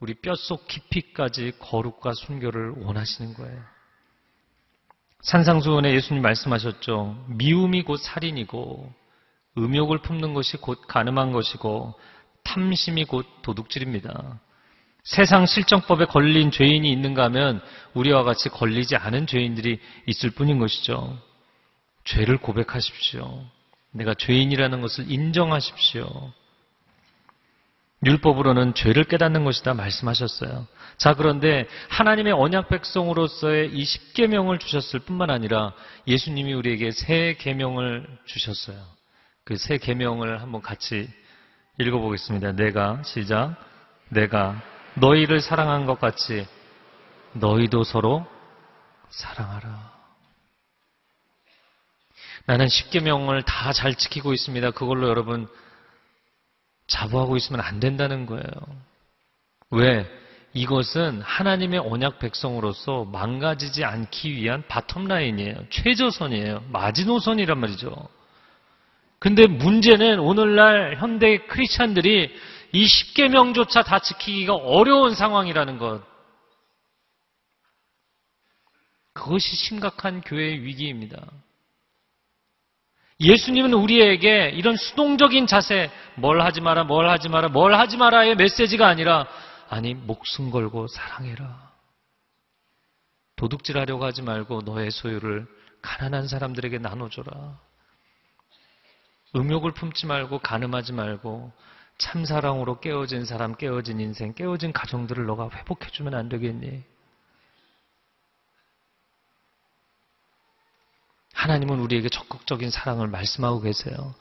우리 0.00 0.14
뼛속 0.14 0.66
깊이까지 0.66 1.52
거룩과 1.60 2.14
순교를 2.14 2.72
원하시는 2.78 3.34
거예요. 3.34 3.62
산상수원에 5.20 5.94
예수님 5.94 6.20
말씀하셨죠. 6.20 7.26
미움이 7.28 7.82
곧 7.82 7.98
살인이고 7.98 8.92
음욕을 9.56 9.98
품는 9.98 10.34
것이 10.34 10.56
곧 10.56 10.80
가늠한 10.88 11.30
것이고 11.30 11.94
탐심이 12.42 13.04
곧 13.04 13.24
도둑질입니다. 13.42 14.40
세상 15.04 15.46
실정법에 15.46 16.06
걸린 16.06 16.50
죄인이 16.50 16.90
있는가 16.90 17.22
하면 17.24 17.62
우리와 17.94 18.24
같이 18.24 18.48
걸리지 18.48 18.96
않은 18.96 19.28
죄인들이 19.28 19.78
있을 20.06 20.30
뿐인 20.30 20.58
것이죠. 20.58 21.16
죄를 22.02 22.38
고백하십시오. 22.38 23.44
내가 23.92 24.14
죄인이라는 24.14 24.80
것을 24.80 25.10
인정하십시오. 25.10 26.32
율법으로는 28.04 28.74
죄를 28.74 29.04
깨닫는 29.04 29.44
것이다 29.44 29.74
말씀하셨어요. 29.74 30.66
자, 30.98 31.14
그런데 31.14 31.66
하나님의 31.88 32.32
언약 32.32 32.68
백성으로서의 32.68 33.72
이 33.72 33.84
10계명을 33.84 34.60
주셨을 34.60 35.00
뿐만 35.00 35.30
아니라 35.30 35.72
예수님이 36.06 36.52
우리에게 36.52 36.92
새 36.92 37.34
계명을 37.38 38.06
주셨어요. 38.24 38.98
그 39.44 39.56
새 39.56 39.78
계명을 39.78 40.42
한번 40.42 40.60
같이 40.60 41.08
읽어 41.78 41.98
보겠습니다. 41.98 42.52
내가 42.52 43.02
시작. 43.02 43.56
내가 44.10 44.60
너희를 44.94 45.40
사랑한 45.40 45.86
것 45.86 45.98
같이 45.98 46.46
너희도 47.32 47.84
서로 47.84 48.26
사랑하라. 49.08 49.97
나는 52.48 52.64
10계명을 52.64 53.44
다 53.44 53.74
잘 53.74 53.94
지키고 53.94 54.32
있습니다. 54.32 54.70
그걸로 54.70 55.08
여러분 55.08 55.46
자부하고 56.86 57.36
있으면 57.36 57.60
안 57.60 57.78
된다는 57.78 58.24
거예요. 58.24 58.48
왜? 59.70 60.10
이것은 60.54 61.20
하나님의 61.20 61.80
언약 61.80 62.18
백성으로서 62.20 63.04
망가지지 63.04 63.84
않기 63.84 64.32
위한 64.34 64.62
바텀라인이에요. 64.62 65.70
최저선이에요. 65.70 66.64
마지노선이란 66.72 67.58
말이죠. 67.58 68.08
근데 69.18 69.46
문제는 69.46 70.18
오늘날 70.18 70.96
현대 70.96 71.36
크리스찬들이 71.48 72.34
이 72.72 72.86
10계명조차 72.86 73.84
다 73.84 73.98
지키기가 73.98 74.54
어려운 74.54 75.14
상황이라는 75.14 75.76
것. 75.76 76.02
그것이 79.12 79.54
심각한 79.54 80.22
교회의 80.22 80.62
위기입니다. 80.62 81.26
예수님은 83.20 83.74
우리에게 83.74 84.50
이런 84.50 84.76
수동적인 84.76 85.46
자세, 85.46 85.90
뭘 86.14 86.40
하지 86.40 86.60
마라, 86.60 86.84
뭘 86.84 87.08
하지 87.08 87.28
마라, 87.28 87.48
뭘 87.48 87.74
하지 87.74 87.96
마라의 87.96 88.36
메시지가 88.36 88.86
아니라, 88.86 89.26
아니, 89.68 89.94
목숨 89.94 90.50
걸고 90.50 90.86
사랑해라. 90.86 91.72
도둑질 93.34 93.76
하려고 93.76 94.04
하지 94.04 94.22
말고 94.22 94.62
너의 94.62 94.90
소유를 94.90 95.46
가난한 95.82 96.28
사람들에게 96.28 96.78
나눠줘라. 96.78 97.58
음욕을 99.34 99.72
품지 99.72 100.06
말고, 100.06 100.38
가늠하지 100.38 100.92
말고, 100.92 101.52
참사랑으로 101.98 102.78
깨어진 102.78 103.24
사람, 103.24 103.56
깨어진 103.56 103.98
인생, 103.98 104.32
깨어진 104.32 104.72
가정들을 104.72 105.26
너가 105.26 105.50
회복해주면 105.50 106.14
안 106.14 106.28
되겠니? 106.28 106.84
하나님은 111.48 111.80
우리에게 111.80 112.10
적극적인 112.10 112.70
사랑을 112.70 113.08
말씀하고 113.08 113.62
계세요. 113.62 114.14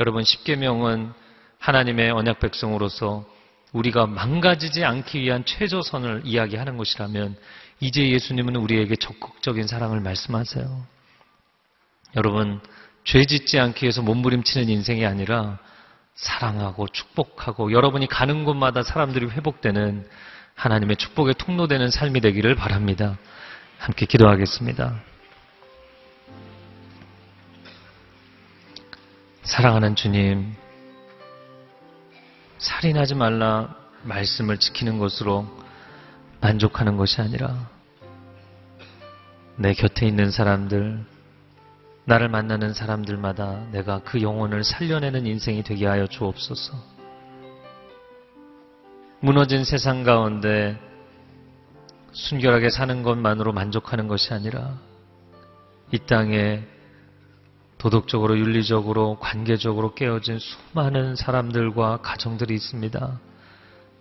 여러분, 0.00 0.24
십계명은 0.24 1.12
하나님의 1.60 2.10
언약 2.10 2.40
백성으로서 2.40 3.24
우리가 3.72 4.06
망가지지 4.06 4.84
않기 4.84 5.20
위한 5.20 5.44
최저선을 5.44 6.22
이야기하는 6.24 6.76
것이라면 6.76 7.36
이제 7.78 8.10
예수님은 8.10 8.56
우리에게 8.56 8.96
적극적인 8.96 9.68
사랑을 9.68 10.00
말씀하세요. 10.00 10.86
여러분, 12.16 12.60
죄 13.04 13.24
짓지 13.24 13.60
않기 13.60 13.84
위해서 13.84 14.02
몸부림치는 14.02 14.68
인생이 14.68 15.06
아니라 15.06 15.58
사랑하고 16.14 16.88
축복하고 16.88 17.70
여러분이 17.70 18.08
가는 18.08 18.44
곳마다 18.44 18.82
사람들이 18.82 19.26
회복되는 19.26 20.08
하나님의 20.56 20.96
축복의 20.96 21.34
통로되는 21.34 21.90
삶이 21.90 22.20
되기를 22.20 22.56
바랍니다. 22.56 23.18
함께 23.78 24.06
기도하겠습니다. 24.06 25.05
사랑하는 29.46 29.94
주님, 29.94 30.56
살인하지 32.58 33.14
말라 33.14 33.76
말씀을 34.02 34.58
지키는 34.58 34.98
것으로 34.98 35.46
만족하는 36.40 36.96
것이 36.96 37.20
아니라 37.20 37.70
내 39.54 39.72
곁에 39.72 40.04
있는 40.04 40.32
사람들, 40.32 41.04
나를 42.06 42.28
만나는 42.28 42.74
사람들마다 42.74 43.68
내가 43.70 44.00
그 44.00 44.20
영혼을 44.20 44.64
살려내는 44.64 45.26
인생이 45.26 45.62
되게 45.62 45.86
하여 45.86 46.08
주옵소서. 46.08 46.74
무너진 49.20 49.62
세상 49.62 50.02
가운데 50.02 50.76
순결하게 52.10 52.70
사는 52.70 53.04
것만으로 53.04 53.52
만족하는 53.52 54.08
것이 54.08 54.34
아니라 54.34 54.76
이 55.92 55.98
땅에 56.00 56.66
도덕적으로 57.86 58.36
윤리적으로 58.36 59.16
관계적으로 59.20 59.94
깨어진 59.94 60.40
수많은 60.40 61.14
사람들과 61.14 61.98
가정들이 61.98 62.52
있습니다. 62.52 63.20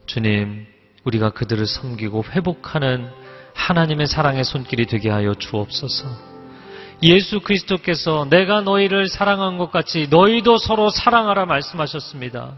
주님, 0.08 0.66
우리가 1.04 1.30
그들을 1.30 1.68
섬기고 1.68 2.24
회복하는 2.32 3.08
하나님의 3.54 4.08
사랑의 4.08 4.44
손길이 4.44 4.88
되게 4.88 5.12
하여 5.12 5.36
주옵소서. 5.36 6.08
예수 7.04 7.42
그리스도께서 7.42 8.26
내가 8.28 8.62
너희를 8.62 9.08
사랑한 9.08 9.60
것 9.60 9.70
같이 9.70 10.08
너희도 10.10 10.58
서로 10.58 10.90
사랑하라 10.90 11.46
말씀하셨습니다. 11.46 12.56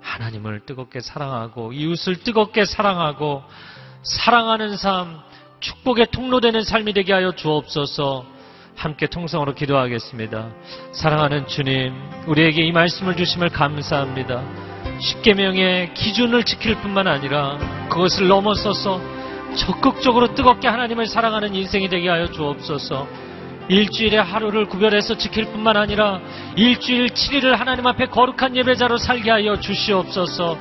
하나님을 0.00 0.66
뜨겁게 0.66 0.98
사랑하고 0.98 1.72
이웃을 1.72 2.16
뜨겁게 2.24 2.64
사랑하고 2.64 3.44
사랑하는 4.02 4.76
삶, 4.76 5.20
축복의 5.60 6.08
통로되는 6.10 6.64
삶이 6.64 6.94
되게 6.94 7.12
하여 7.12 7.30
주옵소서. 7.30 8.31
함께 8.76 9.06
통성으로 9.06 9.54
기도하겠습니다. 9.54 10.48
사랑하는 10.92 11.46
주님, 11.46 11.92
우리에게 12.26 12.62
이 12.62 12.72
말씀을 12.72 13.16
주심을 13.16 13.50
감사합니다. 13.50 14.42
십계명의 15.00 15.94
기준을 15.94 16.44
지킬 16.44 16.76
뿐만 16.76 17.06
아니라 17.06 17.58
그것을 17.88 18.28
넘어서서 18.28 19.00
적극적으로 19.56 20.34
뜨겁게 20.34 20.68
하나님을 20.68 21.06
사랑하는 21.06 21.54
인생이 21.54 21.88
되게 21.88 22.08
하여 22.08 22.26
주옵소서. 22.30 23.06
일주일에 23.68 24.18
하루를 24.18 24.66
구별해서 24.66 25.16
지킬 25.16 25.46
뿐만 25.46 25.76
아니라 25.76 26.20
일주일 26.56 27.08
7일을 27.08 27.56
하나님 27.56 27.86
앞에 27.86 28.06
거룩한 28.06 28.56
예배자로 28.56 28.98
살게 28.98 29.30
하여 29.30 29.60
주시옵소서. 29.60 30.58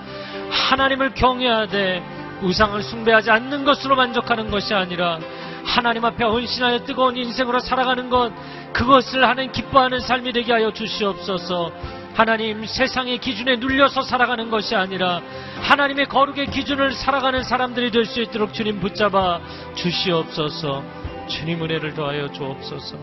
하나님을 0.51 1.13
경외하되 1.13 2.03
우상을 2.43 2.81
숭배하지 2.81 3.31
않는 3.31 3.63
것으로 3.63 3.95
만족하는 3.95 4.49
것이 4.49 4.73
아니라 4.73 5.19
하나님 5.65 6.05
앞에 6.05 6.23
헌신하여 6.23 6.85
뜨거운 6.85 7.17
인생으로 7.17 7.59
살아가는 7.59 8.09
것 8.09 8.31
그것을 8.73 9.27
하는 9.27 9.51
기뻐하는 9.51 9.99
삶이 9.99 10.33
되게 10.33 10.51
하여 10.53 10.71
주시옵소서. 10.71 11.71
하나님 12.13 12.65
세상의 12.65 13.19
기준에 13.19 13.55
눌려서 13.55 14.01
살아가는 14.01 14.49
것이 14.49 14.75
아니라 14.75 15.21
하나님의 15.61 16.07
거룩의 16.07 16.47
기준을 16.47 16.91
살아가는 16.91 17.41
사람들이 17.43 17.91
될 17.91 18.05
수 18.05 18.21
있도록 18.21 18.53
주님 18.53 18.79
붙잡아 18.81 19.39
주시옵소서. 19.75 20.83
주님 21.27 21.63
은혜를 21.63 21.93
더하여 21.93 22.29
주옵소서. 22.31 22.97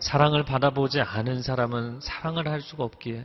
사랑을 0.00 0.44
받아보지 0.44 1.00
않은 1.00 1.42
사람은 1.42 2.00
사랑을 2.00 2.48
할 2.48 2.60
수가 2.60 2.84
없기에 2.84 3.24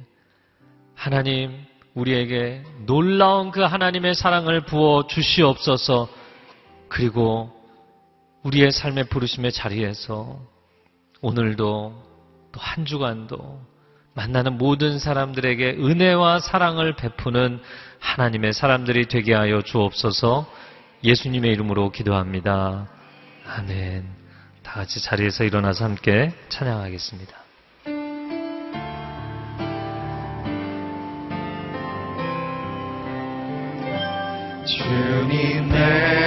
하나님 0.96 1.66
우리에게 1.94 2.64
놀라운 2.86 3.52
그 3.52 3.62
하나님의 3.62 4.16
사랑을 4.16 4.62
부어 4.66 5.08
주시옵소서. 5.08 6.10
그리고 6.94 7.50
우리의 8.44 8.72
삶의 8.72 9.06
부르심의 9.06 9.52
자리에서 9.52 10.40
오늘도 11.22 12.04
또 12.52 12.60
한 12.60 12.86
주간도 12.86 13.60
만나는 14.14 14.60
모든 14.60 15.00
사람들에게 15.00 15.78
은혜와 15.80 16.40
사랑을 16.40 16.96
베푸는 16.96 17.60
하나님의 18.00 18.54
사람들이 18.54 19.08
되게 19.08 19.34
하여 19.34 19.64
주옵소서 19.64 20.46
예수님의 21.04 21.52
이름으로 21.54 21.92
기도합니다. 21.92 22.88
아멘. 23.48 24.06
다 24.62 24.74
같이 24.74 25.02
자리에서 25.02 25.46
일어나서 25.46 25.86
함께 25.86 26.32
찬양하겠습니다. 26.50 27.36
주님 34.66 35.70
내 35.70 36.23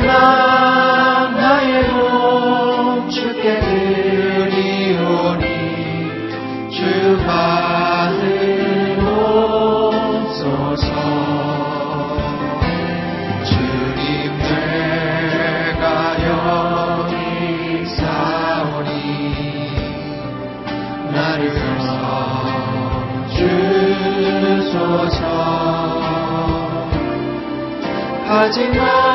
맘 0.00 1.34
나의 1.34 1.88
몸 1.92 3.08
주께 3.08 3.60
드리오니 3.60 5.44
주 6.70 7.16
받으옵소서 7.26 8.46
주님 13.44 14.38
내가 14.38 15.84
여기 16.26 17.86
사오니 17.86 18.90
나를 21.12 21.40
주소서. 23.36 25.20
하지만 28.28 29.05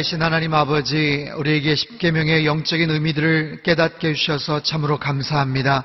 살아계신 0.00 0.22
하나님 0.22 0.54
아버지, 0.54 1.30
우리에게 1.36 1.74
십계명의 1.74 2.46
영적인 2.46 2.88
의미들을 2.88 3.60
깨닫게 3.62 4.08
해주셔서 4.08 4.62
참으로 4.62 4.98
감사합니다. 4.98 5.84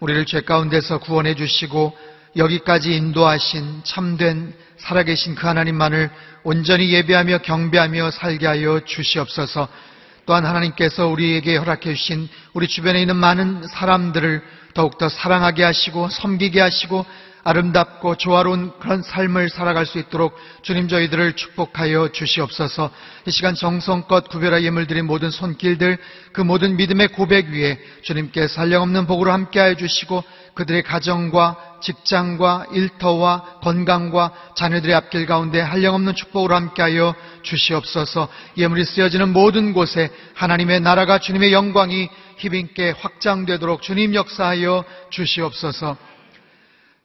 우리를 0.00 0.24
죄 0.24 0.40
가운데서 0.40 0.98
구원해 0.98 1.34
주시고 1.34 1.94
여기까지 2.36 2.94
인도하신 2.94 3.82
참된 3.84 4.54
살아계신 4.78 5.34
그 5.34 5.46
하나님만을 5.46 6.08
온전히 6.42 6.90
예배하며 6.90 7.38
경배하며 7.38 8.12
살게 8.12 8.46
하여 8.46 8.80
주시옵소서. 8.80 9.68
또한 10.24 10.46
하나님께서 10.46 11.08
우리에게 11.08 11.56
허락해 11.56 11.94
주신 11.94 12.30
우리 12.54 12.66
주변에 12.66 13.02
있는 13.02 13.16
많은 13.16 13.66
사람들을 13.66 14.42
더욱더 14.72 15.10
사랑하게 15.10 15.64
하시고 15.64 16.08
섬기게 16.08 16.62
하시고 16.62 17.04
아름답고 17.42 18.16
조화로운 18.16 18.72
그런 18.80 19.02
삶을 19.02 19.48
살아갈 19.48 19.86
수 19.86 19.98
있도록 19.98 20.36
주님 20.62 20.88
저희들을 20.88 21.34
축복하여 21.34 22.08
주시옵소서. 22.12 22.90
이 23.26 23.30
시간 23.30 23.54
정성껏 23.54 24.28
구별하 24.28 24.62
예물 24.62 24.86
드린 24.86 25.06
모든 25.06 25.30
손길들 25.30 25.98
그 26.32 26.40
모든 26.40 26.76
믿음의 26.76 27.08
고백 27.08 27.48
위에 27.48 27.78
주님께 28.02 28.48
살령없는 28.48 29.06
복으로 29.06 29.32
함께하여 29.32 29.74
주시고 29.76 30.22
그들의 30.54 30.82
가정과 30.82 31.78
직장과 31.80 32.66
일터와 32.72 33.60
건강과 33.62 34.32
자녀들의 34.54 34.94
앞길 34.94 35.24
가운데 35.24 35.60
한량없는 35.60 36.14
축복으로 36.14 36.54
함께하여 36.54 37.14
주시옵소서. 37.42 38.28
예물이 38.58 38.84
쓰여지는 38.84 39.32
모든 39.32 39.72
곳에 39.72 40.10
하나님의 40.34 40.80
나라가 40.80 41.18
주님의 41.18 41.52
영광이 41.52 42.10
힘있게 42.36 42.94
확장되도록 42.98 43.80
주님 43.82 44.14
역사하여 44.14 44.84
주시옵소서. 45.10 45.96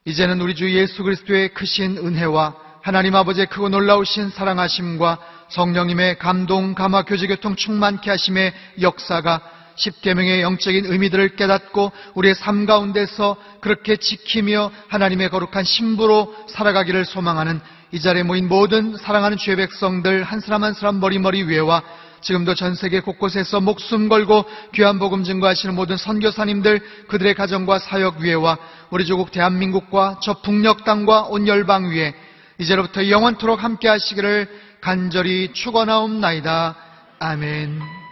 이제는 0.07 0.39
우리 0.39 0.53
주 0.53 0.71
예수 0.71 1.01
그리스도의 1.01 1.49
크신 1.55 1.97
은혜와 1.97 2.53
하나님 2.83 3.15
아버지의 3.15 3.47
크고 3.47 3.69
놀라우신 3.69 4.29
사랑하심과 4.29 5.17
성령님의 5.49 6.19
감동, 6.19 6.75
감화, 6.75 7.01
교제, 7.01 7.25
교통 7.25 7.55
충만케 7.55 8.11
하심의 8.11 8.53
역사가 8.81 9.41
십계명의 9.73 10.43
영적인 10.43 10.85
의미들을 10.85 11.35
깨닫고 11.35 11.91
우리의 12.13 12.35
삶 12.35 12.67
가운데서 12.67 13.35
그렇게 13.61 13.95
지키며 13.95 14.71
하나님의 14.89 15.29
거룩한 15.31 15.63
신부로 15.63 16.35
살아가기를 16.49 17.03
소망하는 17.05 17.59
이 17.91 17.99
자리에 17.99 18.21
모인 18.21 18.47
모든 18.47 18.95
사랑하는 18.97 19.37
주의 19.37 19.55
백성들 19.57 20.21
한 20.21 20.39
사람 20.39 20.63
한 20.63 20.73
사람 20.73 20.99
머리머리 20.99 21.47
위에와 21.47 21.81
지금도 22.25 22.55
전 22.55 22.73
세계 22.73 23.01
곳곳에서 23.01 23.61
목숨 23.61 24.09
걸고 24.09 24.45
귀한 24.73 24.97
복음 24.97 25.23
증거하시는 25.23 25.75
모든 25.75 25.95
선교사님들 25.95 26.81
그들의 27.07 27.35
가정과 27.35 27.77
사역 27.77 28.17
위에와 28.17 28.57
우리 28.89 29.05
조국 29.05 29.31
대한민국과 29.31 30.19
저 30.23 30.41
북녘 30.41 30.85
땅과 30.85 31.25
온 31.25 31.47
열방 31.47 31.91
위에 31.91 32.15
이제로부터 32.57 33.09
영원토록 33.09 33.63
함께 33.63 33.87
하시기를 33.87 34.47
간절히 34.81 35.53
축원하옵나이다. 35.53 36.75
아멘. 37.19 38.04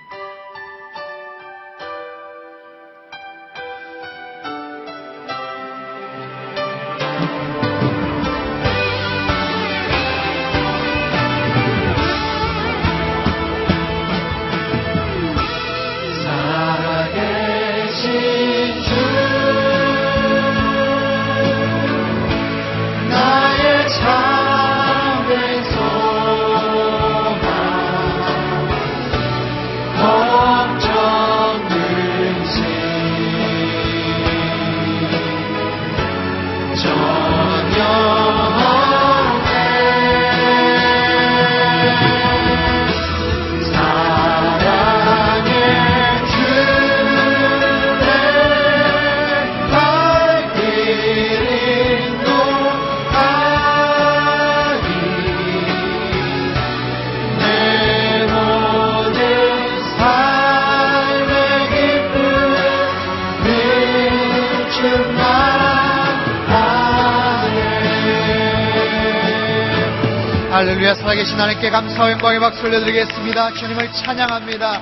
할렐루야 70.54 70.94
살아계신 70.94 71.34
하나님께 71.34 71.72
감사와 71.72 72.12
영광의 72.12 72.40
박수 72.40 72.64
올려드리겠습니다. 72.64 73.54
주님을 73.54 73.92
찬양합니다. 73.92 74.82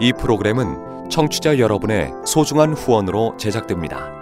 이 0.00 0.12
프로그램은 0.18 1.10
청취자 1.10 1.58
여러분의 1.58 2.12
소중한 2.24 2.72
후원으로 2.72 3.36
제작됩니다. 3.36 4.21